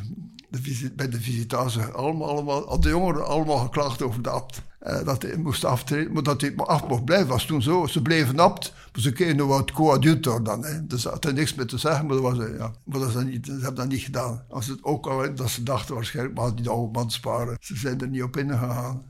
De 0.50 0.92
bij 0.96 1.10
de 1.10 1.22
visitatie, 1.22 1.82
allemaal, 1.82 2.30
allemaal, 2.30 2.80
de 2.80 2.90
jongeren 2.90 3.28
allemaal 3.28 3.58
geklaagd 3.58 4.02
over 4.02 4.22
de 4.22 4.30
abt. 4.30 4.62
Uh, 4.84 5.06
dat 5.06 5.22
hij 5.22 5.38
moest 5.38 5.66
aftreden, 5.66 6.14
maar 6.14 6.24
dat 6.24 6.42
hij 6.42 6.54
maar 6.56 6.66
af 6.66 6.88
mocht 6.88 7.06
blijven. 7.06 7.28
was 7.28 7.46
toen 7.46 7.62
zo. 7.62 7.86
Ze 7.86 8.02
bleven 8.02 8.40
abt, 8.40 8.74
maar 8.94 9.02
ze 9.02 9.12
kregen 9.12 9.36
nog 9.36 9.48
wat 9.48 9.72
coadjutor 9.72 10.44
dan. 10.44 10.66
Hè. 10.66 10.86
Dus 10.86 11.04
had 11.04 11.26
er 11.26 11.34
niks 11.34 11.54
meer 11.54 11.66
te 11.66 11.78
zeggen, 11.78 12.06
maar 12.06 12.16
dat, 12.16 12.24
was, 12.24 12.48
ja. 12.58 12.72
maar 12.84 13.00
dat, 13.00 13.26
niet, 13.26 13.46
ze 13.46 13.52
hebben 13.52 13.76
dat 13.76 13.88
niet 13.88 14.02
gedaan. 14.02 14.44
Als 14.50 14.68
het 14.68 14.84
ook 14.84 15.08
al, 15.08 15.36
dat 15.36 15.50
ze 15.50 15.64
dachten 15.64 15.96
waarschijnlijk, 15.96 16.38
maar 16.38 16.56
die 16.56 16.64
de 16.64 16.70
oude 16.70 16.92
man 16.92 17.12
sparen. 17.12 17.58
Ze 17.60 17.76
zijn 17.76 18.02
er 18.02 18.08
niet 18.08 18.24
op 18.24 18.38
ingegaan. 18.38 19.04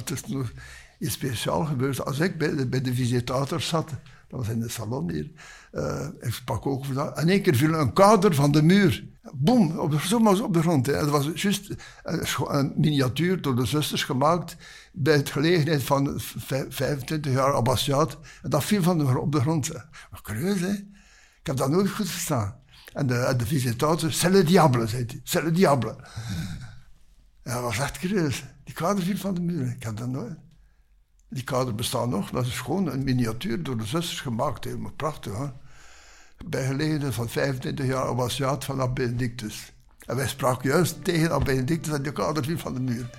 Het 0.00 0.10
is 0.10 0.26
nog 0.26 0.52
iets 0.98 1.12
speciaal 1.12 1.64
gebeurd. 1.64 2.04
Als 2.04 2.18
ik 2.18 2.38
bij 2.38 2.54
de, 2.56 2.66
bij 2.66 2.82
zat, 3.58 3.88
dat 3.90 3.90
was 4.28 4.48
in 4.48 4.60
de 4.60 4.68
salon 4.68 5.10
hier. 5.10 5.30
Uh, 5.72 6.06
ik 6.20 6.32
sprak 6.32 6.66
ook 6.66 6.94
dat. 6.94 7.18
In 7.20 7.28
één 7.28 7.42
keer 7.42 7.54
viel 7.54 7.74
een 7.74 7.92
kader 7.92 8.34
van 8.34 8.52
de 8.52 8.62
muur. 8.62 9.10
Boom, 9.34 9.78
op, 9.78 10.00
zomaar 10.00 10.40
op 10.40 10.54
de 10.54 10.60
grond. 10.60 10.86
Hè. 10.86 10.92
Dat 10.92 11.08
was 11.08 11.30
juist 11.34 11.74
een, 12.02 12.72
miniatuur 12.76 13.42
door 13.42 13.56
de 13.56 13.66
zusters 13.66 14.04
gemaakt 14.04 14.56
bij 14.92 15.16
het 15.16 15.30
gelegenheid 15.30 15.82
van 15.82 16.20
25 16.68 17.32
jaar 17.32 17.54
abbasiaat. 17.54 18.18
En 18.42 18.50
dat 18.50 18.64
viel 18.64 18.82
van 18.82 18.98
de, 18.98 19.18
op 19.18 19.32
de 19.32 19.40
grond. 19.40 19.72
Maar 20.10 20.36
hè? 20.36 20.72
Ik 21.40 21.46
heb 21.46 21.56
dat 21.56 21.70
nooit 21.70 21.90
goed 21.90 22.08
verstaan. 22.08 22.60
En 22.92 23.06
de, 23.06 23.34
de 23.36 23.46
visitator, 23.46 24.12
c'est 24.12 24.32
le 24.32 24.42
diable, 24.42 24.86
zei 24.86 25.04
hij. 25.06 25.20
C'est 25.24 25.44
le 25.44 25.50
diable. 25.50 25.96
Ja, 27.44 27.54
dat 27.54 27.62
was 27.62 27.78
echt 27.78 27.98
curieus. 27.98 28.44
Die 28.64 28.74
kader 28.74 29.04
viel 29.04 29.16
van 29.16 29.34
de 29.34 29.40
muur. 29.40 29.70
Ik 29.70 29.82
heb 29.82 29.96
dat 29.96 30.08
nooit... 30.08 30.36
Die 31.28 31.44
kader 31.44 31.74
bestaat 31.74 32.08
nog. 32.08 32.30
Dat 32.30 32.46
is 32.46 32.60
gewoon 32.60 32.86
een 32.86 33.04
miniatuur 33.04 33.62
door 33.62 33.76
de 33.76 33.86
zusters 33.86 34.20
gemaakt. 34.20 34.64
Helemaal 34.64 34.92
prachtig. 34.92 35.38
Hè? 35.38 35.46
Bij 36.46 36.66
gelegenheid 36.66 37.14
van 37.14 37.28
25 37.28 37.86
jaar 37.86 38.04
abbasiaat 38.04 38.64
van 38.64 38.94
Benedictus. 38.94 39.72
En 40.06 40.16
wij 40.16 40.28
spraken 40.28 40.68
juist 40.68 41.04
tegen 41.04 41.44
Benedictus 41.44 41.92
en 41.92 42.02
die 42.02 42.12
kader 42.12 42.44
viel 42.44 42.58
van 42.58 42.74
de 42.74 42.80
muur. 42.80 43.10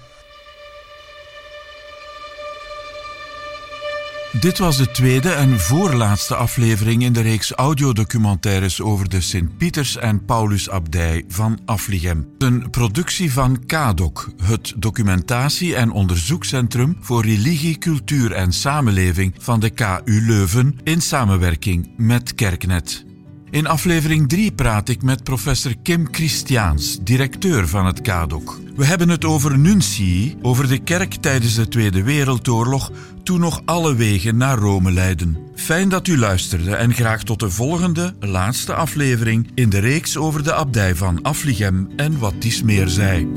Dit 4.39 4.57
was 4.57 4.77
de 4.77 4.91
tweede 4.91 5.29
en 5.29 5.59
voorlaatste 5.59 6.35
aflevering 6.35 7.03
in 7.03 7.13
de 7.13 7.21
reeks 7.21 7.51
audiodocumentaires 7.51 8.81
over 8.81 9.09
de 9.09 9.21
Sint-Pieters- 9.21 9.97
en 9.97 10.25
Paulusabdij 10.25 11.23
van 11.27 11.59
Afligem. 11.65 12.27
Een 12.37 12.69
productie 12.69 13.33
van 13.33 13.65
KADOC, 13.65 14.29
het 14.43 14.73
documentatie- 14.75 15.75
en 15.75 15.91
onderzoekscentrum 15.91 16.97
voor 16.99 17.25
religie, 17.25 17.77
cultuur 17.77 18.31
en 18.31 18.51
samenleving 18.51 19.35
van 19.37 19.59
de 19.59 19.69
KU 19.69 20.21
Leuven 20.25 20.79
in 20.83 21.01
samenwerking 21.01 21.89
met 21.97 22.35
Kerknet. 22.35 23.12
In 23.53 23.67
aflevering 23.67 24.29
3 24.29 24.51
praat 24.51 24.89
ik 24.89 25.01
met 25.01 25.23
professor 25.23 25.73
Kim 25.83 26.07
Christiaans, 26.11 26.99
directeur 27.01 27.67
van 27.67 27.85
het 27.85 28.01
KADOK. 28.01 28.59
We 28.75 28.85
hebben 28.85 29.09
het 29.09 29.25
over 29.25 29.57
Nuntii, 29.57 30.37
over 30.41 30.67
de 30.67 30.77
kerk 30.77 31.13
tijdens 31.13 31.55
de 31.55 31.67
Tweede 31.67 32.03
Wereldoorlog, 32.03 32.91
toen 33.23 33.39
nog 33.39 33.61
alle 33.65 33.95
wegen 33.95 34.37
naar 34.37 34.57
Rome 34.57 34.91
leidden. 34.91 35.37
Fijn 35.55 35.89
dat 35.89 36.07
u 36.07 36.17
luisterde 36.17 36.75
en 36.75 36.93
graag 36.93 37.23
tot 37.23 37.39
de 37.39 37.49
volgende, 37.49 38.13
laatste 38.19 38.73
aflevering 38.73 39.51
in 39.53 39.69
de 39.69 39.79
reeks 39.79 40.17
over 40.17 40.43
de 40.43 40.53
abdij 40.53 40.95
van 40.95 41.21
Afligem 41.21 41.89
en 41.95 42.19
wat 42.19 42.33
dies 42.39 42.63
meer 42.63 42.87
zei. 42.87 43.27